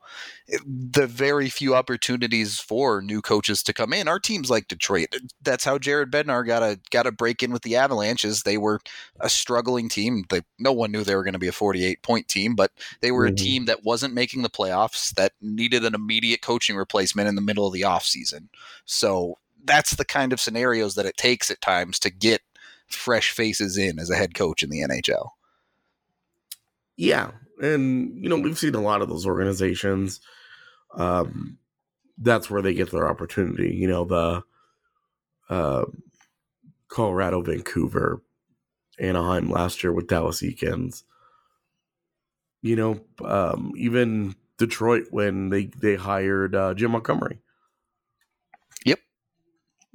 [0.66, 5.16] the very few opportunities for new coaches to come in are teams like Detroit.
[5.42, 8.44] That's how Jared Bednar got a got a break in with the Avalanches.
[8.44, 8.80] They were
[9.20, 10.26] a struggling team.
[10.30, 13.12] They, no one knew they were going to be a 48 point team, but they
[13.12, 13.32] were Mhm.
[13.32, 17.42] a team that wasn't making the playoffs that needed an immediate coaching replacement in the
[17.42, 18.48] middle of the offseason.
[18.86, 22.42] So that's the kind of scenarios that it takes at times to get
[22.88, 25.32] fresh faces in as a head coach in the NHL.
[26.96, 27.32] Yeah,
[27.62, 30.22] and you know we've seen a lot of those organizations.
[30.96, 31.58] Um,
[32.18, 33.76] that's where they get their opportunity.
[33.76, 34.44] You know the
[35.50, 35.86] uh,
[36.88, 38.22] Colorado, Vancouver,
[39.00, 41.04] Anaheim last year with Dallas Eakins.
[42.62, 47.40] You know, um, even Detroit when they they hired uh, Jim Montgomery.
[48.86, 49.00] Yep.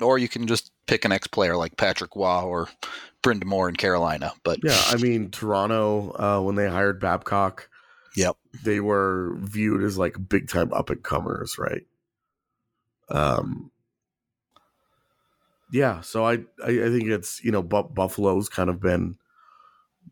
[0.00, 2.68] Or you can just pick an ex player like Patrick Roy or
[3.22, 4.32] Brind'Amour in Carolina.
[4.42, 7.68] But Yeah, I mean Toronto uh, when they hired Babcock.
[8.14, 8.36] Yep.
[8.62, 11.86] they were viewed as like big time up and comers, right?
[13.08, 13.70] Um,
[15.70, 16.02] yeah.
[16.02, 19.16] So I, I, I think it's you know Bu- Buffalo's kind of been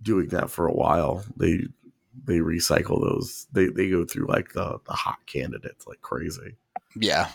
[0.02, 1.24] doing that for a while.
[1.36, 1.64] They
[2.24, 3.46] they recycle those.
[3.52, 6.56] They they go through like the the hot candidates like crazy.
[6.96, 7.28] yeah,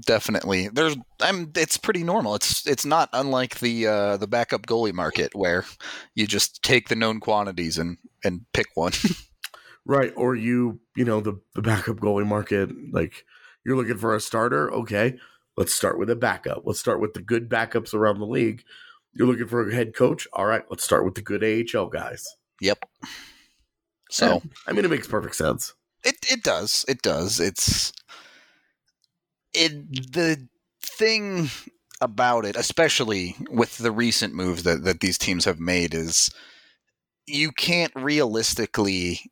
[0.00, 0.68] definitely.
[0.68, 2.34] There's I'm it's pretty normal.
[2.34, 5.64] It's it's not unlike the uh the backup goalie market where
[6.14, 8.92] you just take the known quantities and and pick one.
[9.88, 10.12] Right.
[10.16, 13.24] Or you, you know, the, the backup goalie market, like
[13.64, 14.70] you're looking for a starter.
[14.70, 15.18] Okay.
[15.56, 16.62] Let's start with a backup.
[16.66, 18.62] Let's start with the good backups around the league.
[19.14, 20.28] You're looking for a head coach.
[20.34, 20.62] All right.
[20.68, 22.28] Let's start with the good AHL guys.
[22.60, 22.78] yep.
[24.10, 25.72] So I mean, it makes perfect sense.
[26.04, 26.84] It it does.
[26.86, 27.40] It does.
[27.40, 27.92] It's
[29.54, 30.48] it the
[30.82, 31.50] thing
[32.00, 36.30] about it, especially with the recent moves that, that these teams have made, is
[37.26, 39.30] you can't realistically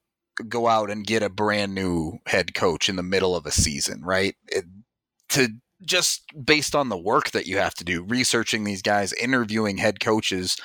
[0.48, 4.02] go out and get a brand new head coach in the middle of a season,
[4.04, 4.34] right?
[4.48, 4.64] It,
[5.30, 5.48] to
[5.84, 10.00] just based on the work that you have to do, researching these guys, interviewing head
[10.00, 10.56] coaches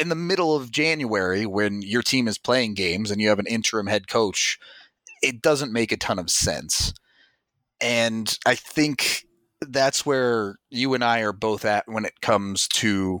[0.00, 3.46] in the middle of January when your team is playing games and you have an
[3.46, 4.58] interim head coach,
[5.22, 6.92] it doesn't make a ton of sense.
[7.80, 9.26] And I think
[9.60, 13.20] that's where you and I are both at when it comes to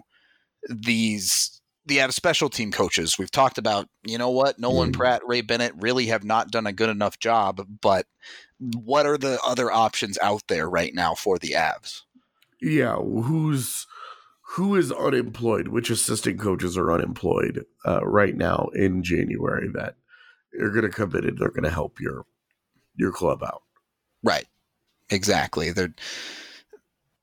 [0.68, 3.16] these the out of special team coaches.
[3.16, 4.94] We've talked about, you know what, Nolan Mm.
[4.94, 8.06] Pratt, Ray Bennett really have not done a good enough job, but
[8.58, 12.02] what are the other options out there right now for the Avs?
[12.60, 13.86] Yeah, who's
[14.54, 15.68] who is unemployed?
[15.68, 19.96] Which assistant coaches are unemployed uh, right now in January that
[20.60, 22.24] are going to come in and they're going to help your
[22.96, 23.62] your club out?
[24.26, 24.46] Right.
[25.08, 25.70] Exactly.
[25.70, 25.94] They're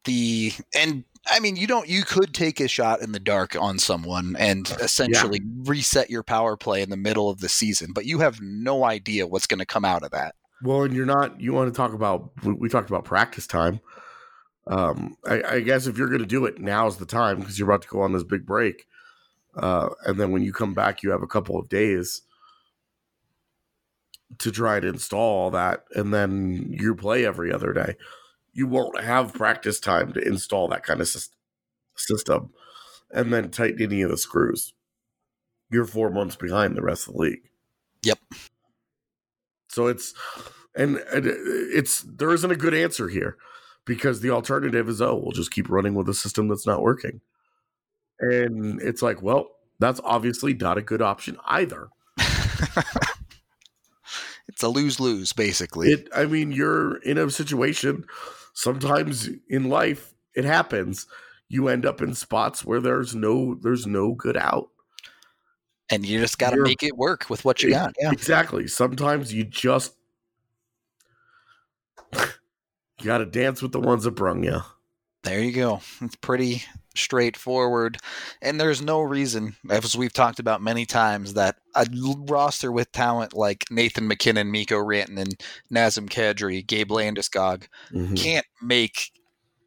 [0.05, 3.77] the and I mean you don't you could take a shot in the dark on
[3.77, 8.19] someone and essentially reset your power play in the middle of the season, but you
[8.19, 10.35] have no idea what's going to come out of that.
[10.61, 11.41] Well, and you're not.
[11.41, 12.31] You want to talk about?
[12.43, 13.81] We, we talked about practice time.
[14.65, 17.67] Um, I, I guess if you're going to do it, now's the time because you're
[17.69, 18.87] about to go on this big break,
[19.57, 22.21] uh, and then when you come back, you have a couple of days
[24.39, 27.95] to try to install all that, and then you play every other day.
[28.53, 31.09] You won't have practice time to install that kind of
[31.95, 32.51] system,
[33.11, 34.73] and then tighten any of the screws.
[35.71, 37.49] You're four months behind the rest of the league.
[38.03, 38.19] Yep.
[39.69, 40.13] So it's
[40.75, 43.37] and, and uh, it's there isn't a good answer here
[43.85, 47.21] because the alternative is oh we'll just keep running with a system that's not working,
[48.19, 51.89] and it's like well that's obviously not a good option either.
[54.53, 55.89] it's a lose lose, basically.
[55.91, 58.05] It I mean you're in a situation
[58.53, 61.07] sometimes in life it happens
[61.49, 64.69] you end up in spots where there's no there's no good out.
[65.89, 67.95] and you just got to make it work with what you Ex- got.
[67.99, 68.11] Yeah.
[68.11, 68.67] Exactly.
[68.67, 69.93] Sometimes you just
[72.13, 72.25] you
[73.03, 74.61] got to dance with the ones that brung you.
[75.23, 75.81] There you go.
[76.01, 76.63] It's pretty
[76.95, 77.97] straightforward.
[78.41, 81.87] And there's no reason, as we've talked about many times, that a
[82.27, 85.33] roster with talent like Nathan MacKinnon, Mikko Rantanen,
[85.73, 88.17] Nazem Kadri, Gabe Landeskog Mhm.
[88.17, 89.11] can't make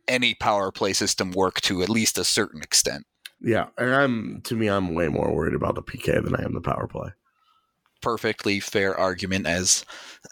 [0.06, 3.04] any power play system work to at least a certain extent.
[3.40, 6.54] Yeah, and I'm to me, I'm way more worried about the PK than I am
[6.54, 7.10] the power play.
[8.02, 9.84] Perfectly fair argument as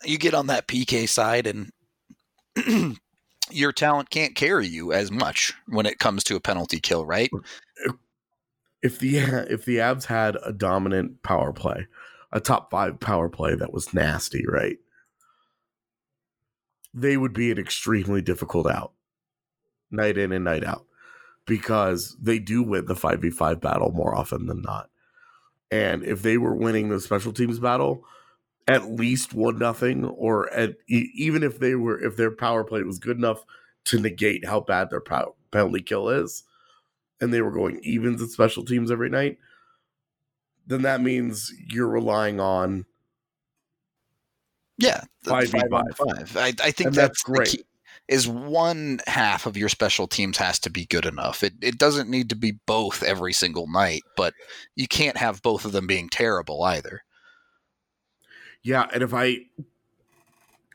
[0.05, 1.73] you get on that PK side and
[3.51, 7.31] your talent can't carry you as much when it comes to a penalty kill, right?
[8.83, 9.19] If the
[9.51, 11.87] if the Avs had a dominant power play,
[12.33, 14.79] a top five power play that was nasty, right?
[16.93, 18.93] They would be an extremely difficult out,
[19.91, 20.87] night in and night out,
[21.45, 24.91] because they do win the five v five battle more often than not.
[25.71, 28.05] And if they were winning the special teams battle,
[28.67, 32.99] at least one nothing, or at even if they were if their power play was
[32.99, 33.45] good enough
[33.87, 36.45] to negate how bad their pow- penalty kill is,
[37.21, 39.39] and they were going evens at special teams every night,
[40.67, 42.87] then that means you're relying on
[44.79, 45.97] Yeah, Five on five.
[45.97, 46.37] five.
[46.37, 47.49] I, I think that's, that's great.
[47.49, 47.65] Key,
[48.09, 51.43] is one half of your special teams has to be good enough.
[51.43, 54.35] It it doesn't need to be both every single night, but
[54.75, 57.03] you can't have both of them being terrible either.
[58.65, 58.89] Yeah.
[58.93, 59.37] And if I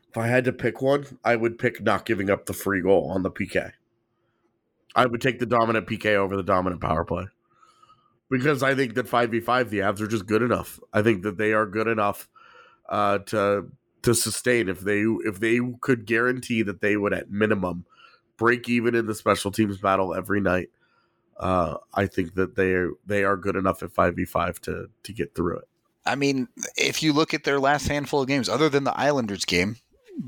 [0.09, 3.11] if I had to pick one, I would pick not giving up the free goal
[3.11, 3.71] on the PK.
[4.95, 7.25] I would take the dominant PK over the dominant power play.
[8.29, 10.79] Because I think that 5v5 the Avs are just good enough.
[10.93, 12.29] I think that they are good enough
[12.87, 13.71] uh, to
[14.03, 17.85] to sustain if they if they could guarantee that they would at minimum
[18.37, 20.69] break even in the special teams battle every night.
[21.37, 25.33] Uh, I think that they are they are good enough at 5v5 to to get
[25.33, 25.68] through it.
[26.09, 29.45] I mean, if you look at their last handful of games, other than the Islanders
[29.45, 29.75] game,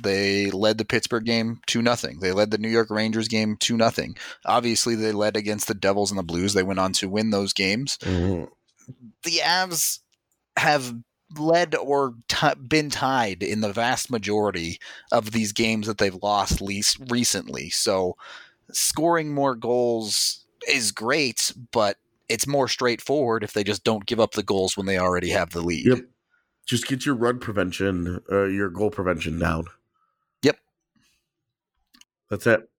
[0.03, 2.19] they led the Pittsburgh game two nothing.
[2.19, 4.15] They led the New York Rangers game two nothing.
[4.45, 6.53] Obviously, they led against the Devils and the Blues.
[6.53, 7.97] They went on to win those games.
[8.01, 8.45] Mm-hmm.
[9.23, 9.99] the Avs
[10.57, 10.93] have
[11.37, 14.79] led or t- been tied in the vast majority
[15.11, 17.69] of these games that they've lost least recently.
[17.69, 18.17] So
[18.71, 21.97] scoring more goals is great, but
[22.31, 25.49] it's more straightforward if they just don't give up the goals when they already have
[25.51, 25.85] the lead.
[25.85, 25.99] Yep.
[26.65, 29.65] Just get your run prevention, uh, your goal prevention down.
[30.43, 30.57] Yep.
[32.29, 32.69] That's it.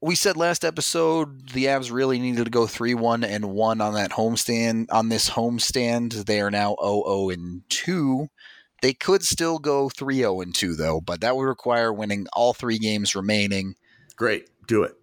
[0.00, 3.94] we said last episode the Avs really needed to go three one and one on
[3.94, 4.86] that homestand.
[4.90, 8.28] On this homestand, they are now 0 and two.
[8.82, 12.52] They could still go 3 0 and two though, but that would require winning all
[12.52, 13.74] three games remaining.
[14.16, 14.48] Great.
[14.66, 14.94] Do it.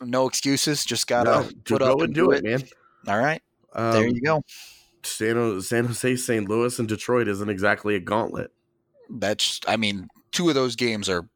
[0.00, 0.84] No excuses.
[0.84, 2.62] Just gotta No, just put go up and do it, man.
[3.06, 4.42] All right, Um, there you go.
[5.02, 6.48] San, Jose, San Jose, St.
[6.48, 8.50] Louis, and Detroit isn't exactly a gauntlet.
[9.10, 9.60] That's.
[9.68, 11.28] I mean, two of those games are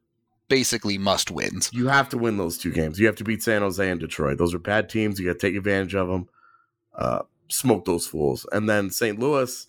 [0.47, 1.69] basically must wins.
[1.71, 2.99] You have to win those two games.
[2.99, 4.39] You have to beat San Jose and Detroit.
[4.39, 5.19] Those are bad teams.
[5.19, 6.27] You got to take advantage of them.
[6.95, 7.19] Uh,
[7.49, 8.47] smoke those fools.
[8.51, 9.19] And then St.
[9.19, 9.67] Louis.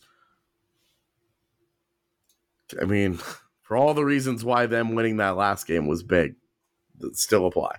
[2.81, 3.19] I mean,
[3.63, 6.35] for all the reasons why them winning that last game was big,
[6.99, 7.77] that still apply.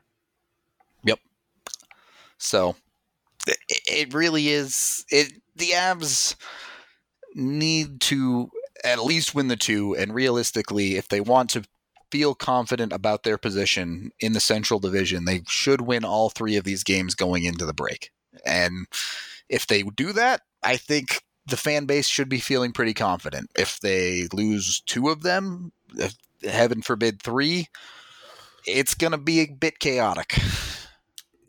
[2.41, 2.75] So
[3.47, 6.35] it, really is it the Avs
[7.35, 8.49] need to
[8.83, 11.63] at least win the two and realistically if they want to
[12.11, 16.65] feel confident about their position in the Central Division, they should win all 3 of
[16.65, 18.11] these games going into the break.
[18.45, 18.87] And
[19.47, 23.49] if they do that, I think the fan base should be feeling pretty confident.
[23.57, 27.67] If they lose two of them, if, heaven forbid 3,
[28.65, 30.37] it's going to be a bit chaotic.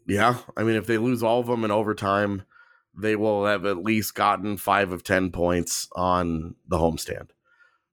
[0.07, 2.42] Yeah, I mean, if they lose all of them in overtime,
[2.96, 7.30] they will have at least gotten five of 10 points on the homestand.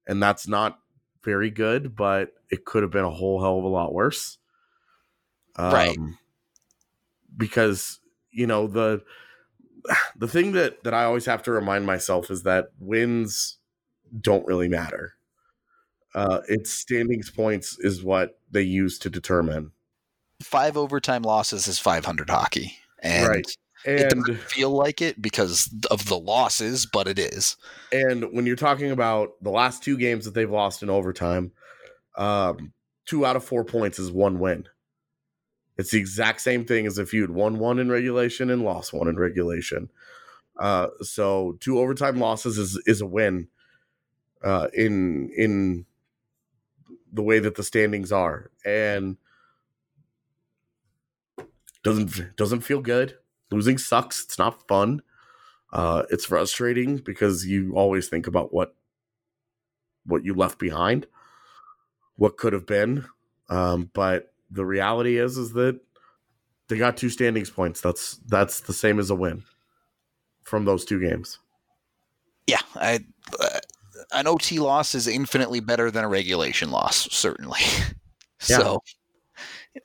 [0.08, 0.80] And that's not
[1.24, 4.38] very good, but it could have been a whole hell of a lot worse.
[5.56, 5.98] Um, Right.
[7.36, 8.00] Because,
[8.32, 9.04] you know, the
[10.16, 13.58] the thing that that I always have to remind myself is that wins
[14.22, 15.16] don't really matter.
[16.16, 19.72] Uh, it's standings points is what they use to determine.
[20.42, 22.78] Five overtime losses is 500 hockey.
[23.02, 23.58] And Right.
[23.86, 27.56] it doesn't feel like it because of the losses, but it is.
[27.92, 31.52] And when you're talking about the last two games that they've lost in overtime,
[32.18, 32.74] um,
[33.06, 34.68] two out of four points is one win.
[35.78, 39.08] It's the exact same thing as if you'd won one in regulation and lost one
[39.08, 39.90] in regulation.
[40.58, 43.48] Uh, so two overtime losses is is a win
[44.44, 45.86] uh, in in
[47.14, 49.16] the way that the standings are, and
[51.84, 53.16] doesn't doesn't feel good.
[53.52, 54.24] Losing sucks.
[54.24, 55.02] It's not fun.
[55.72, 58.76] Uh, it's frustrating because you always think about what
[60.06, 61.08] what you left behind,
[62.16, 63.06] what could have been.
[63.50, 65.80] Um, but the reality is is that
[66.68, 67.82] they got two standings points.
[67.82, 69.44] That's that's the same as a win
[70.44, 71.40] from those two games.
[72.48, 73.00] Yeah, I,
[73.40, 73.60] uh,
[74.12, 77.62] an OT loss is infinitely better than a regulation loss, certainly.
[78.40, 78.82] so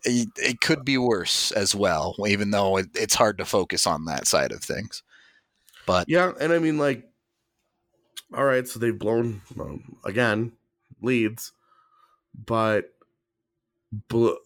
[0.04, 4.26] it, could be worse as well, even though it, it's hard to focus on that
[4.26, 5.02] side of things.
[5.86, 7.04] But Yeah, and I mean like,
[8.34, 10.52] all right, so they've blown um, again
[11.00, 11.52] leads,
[12.46, 12.94] but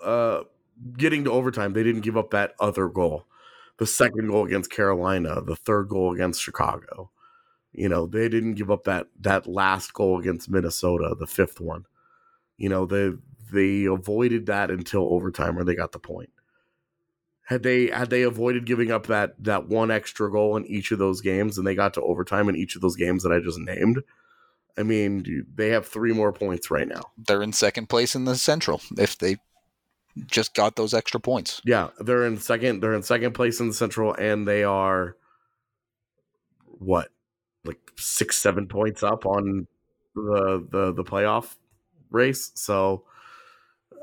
[0.04, 0.42] uh,
[0.96, 3.24] getting to overtime, they didn't give up that other goal.
[3.78, 7.10] The second goal against Carolina, the third goal against Chicago.
[7.72, 11.84] You know, they didn't give up that that last goal against Minnesota, the fifth one.
[12.56, 13.12] You know, they
[13.50, 16.30] they avoided that until overtime where they got the point.
[17.46, 20.98] Had they had they avoided giving up that that one extra goal in each of
[20.98, 23.58] those games and they got to overtime in each of those games that I just
[23.58, 24.02] named,
[24.76, 27.02] I mean, they have three more points right now.
[27.26, 29.38] they're in second place in the Central if they
[30.26, 31.60] just got those extra points.
[31.64, 32.80] Yeah, they're in second.
[32.80, 35.16] They're in second place in the Central, and they are
[36.64, 37.08] what,
[37.64, 39.66] like six, seven points up on
[40.14, 41.56] the the the playoff
[42.10, 42.52] race.
[42.54, 43.04] So,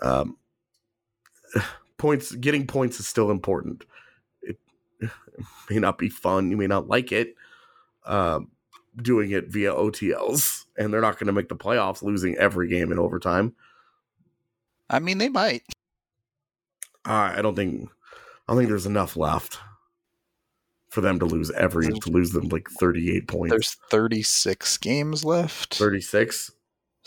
[0.02, 0.38] um,
[1.98, 3.86] points getting points is still important.
[4.41, 4.60] It,
[5.00, 5.10] it
[5.70, 6.52] may not be fun.
[6.52, 7.36] You may not like it.
[8.06, 8.52] Um,
[9.02, 12.91] doing it via OTLs, and they're not going to make the playoffs, losing every game
[12.91, 13.54] in overtime.
[14.89, 15.64] I mean, they might.
[17.06, 17.89] Uh, I don't think
[18.48, 19.60] I don't think there's enough left
[20.89, 23.52] for them to lose every to lose them like 38 points.
[23.52, 25.76] There's 36 games left.
[25.76, 26.52] 36.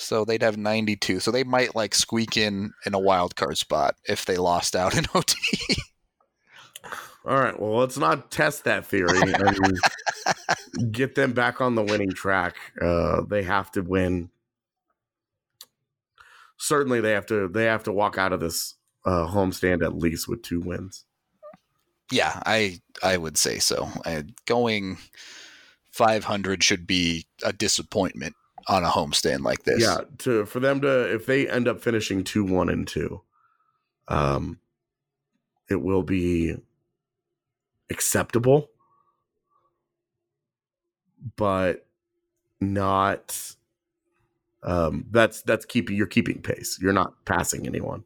[0.01, 1.19] So they'd have 92.
[1.19, 4.97] So they might like squeak in in a wild card spot if they lost out
[4.97, 5.37] in OT.
[7.25, 9.19] All right, well, let's not test that theory
[10.93, 12.55] get them back on the winning track.
[12.81, 14.31] Uh, they have to win.
[16.57, 17.49] Certainly, they have to.
[17.49, 21.05] They have to walk out of this uh, homestand at least with two wins.
[22.11, 23.89] yeah, I I would say so.
[24.07, 24.97] Uh, going
[25.91, 28.37] 500 should be a disappointment
[28.69, 29.81] on a homestand like this.
[29.83, 33.23] Yeah, to for them to if they end up finishing two one and two,
[34.09, 34.61] um,
[35.69, 36.57] it will be
[37.91, 38.71] acceptable,
[41.37, 41.87] but
[42.61, 43.55] not.
[44.63, 46.79] Um, that's that's keeping you're keeping pace.
[46.81, 48.05] You're not passing anyone.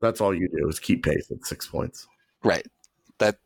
[0.00, 2.06] That's all you do is keep pace at six points.
[2.42, 2.66] Right.
[3.18, 3.38] That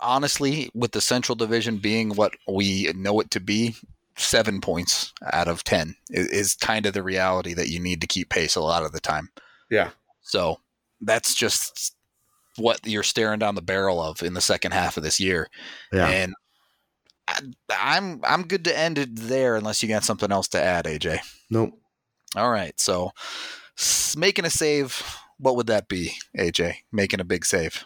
[0.00, 3.74] honestly, with the Central Division being what we know it to be,
[4.16, 8.06] seven points out of 10 is, is kind of the reality that you need to
[8.06, 9.30] keep pace a lot of the time.
[9.70, 9.90] Yeah,
[10.22, 10.60] So
[11.00, 11.94] that's just
[12.56, 15.48] what you're staring down the barrel of in the second half of this year.
[15.92, 16.08] yeah.
[16.08, 16.34] And
[17.28, 17.40] I,
[17.70, 21.20] I'm I'm good to end it there unless you got something else to add, AJ.
[21.50, 21.78] nope.
[22.36, 22.78] All right.
[22.80, 23.12] So
[24.16, 25.02] making a save,
[25.38, 26.74] what would that be, AJ?
[26.90, 27.84] Making a big save.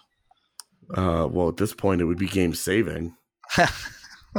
[0.95, 3.15] Uh, well, at this point, it would be game saving.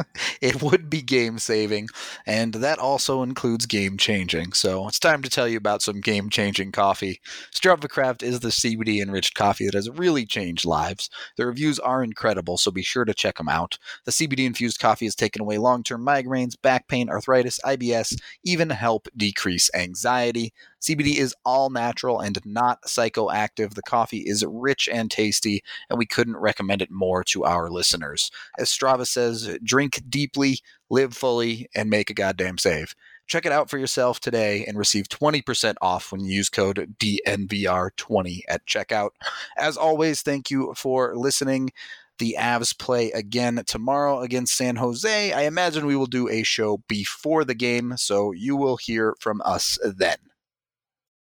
[0.42, 1.90] it would be game saving,
[2.26, 4.54] and that also includes game changing.
[4.54, 7.20] So it's time to tell you about some game changing coffee.
[7.54, 11.10] Strava Craft is the CBD enriched coffee that has really changed lives.
[11.38, 13.78] The reviews are incredible, so be sure to check them out.
[14.06, 18.70] The CBD infused coffee has taken away long term migraines, back pain, arthritis, IBS, even
[18.70, 20.54] help decrease anxiety.
[20.82, 23.74] CBD is all natural and not psychoactive.
[23.74, 28.32] The coffee is rich and tasty, and we couldn't recommend it more to our listeners.
[28.58, 30.60] As Strava says, drink deeply,
[30.90, 32.96] live fully, and make a goddamn save.
[33.26, 38.42] Check it out for yourself today and receive 20% off when you use code DNVR20
[38.48, 39.10] at checkout.
[39.58, 41.72] As always, thank you for listening.
[42.20, 45.34] The Avs play again tomorrow against San Jose.
[45.34, 49.42] I imagine we will do a show before the game, so you will hear from
[49.46, 50.18] us then.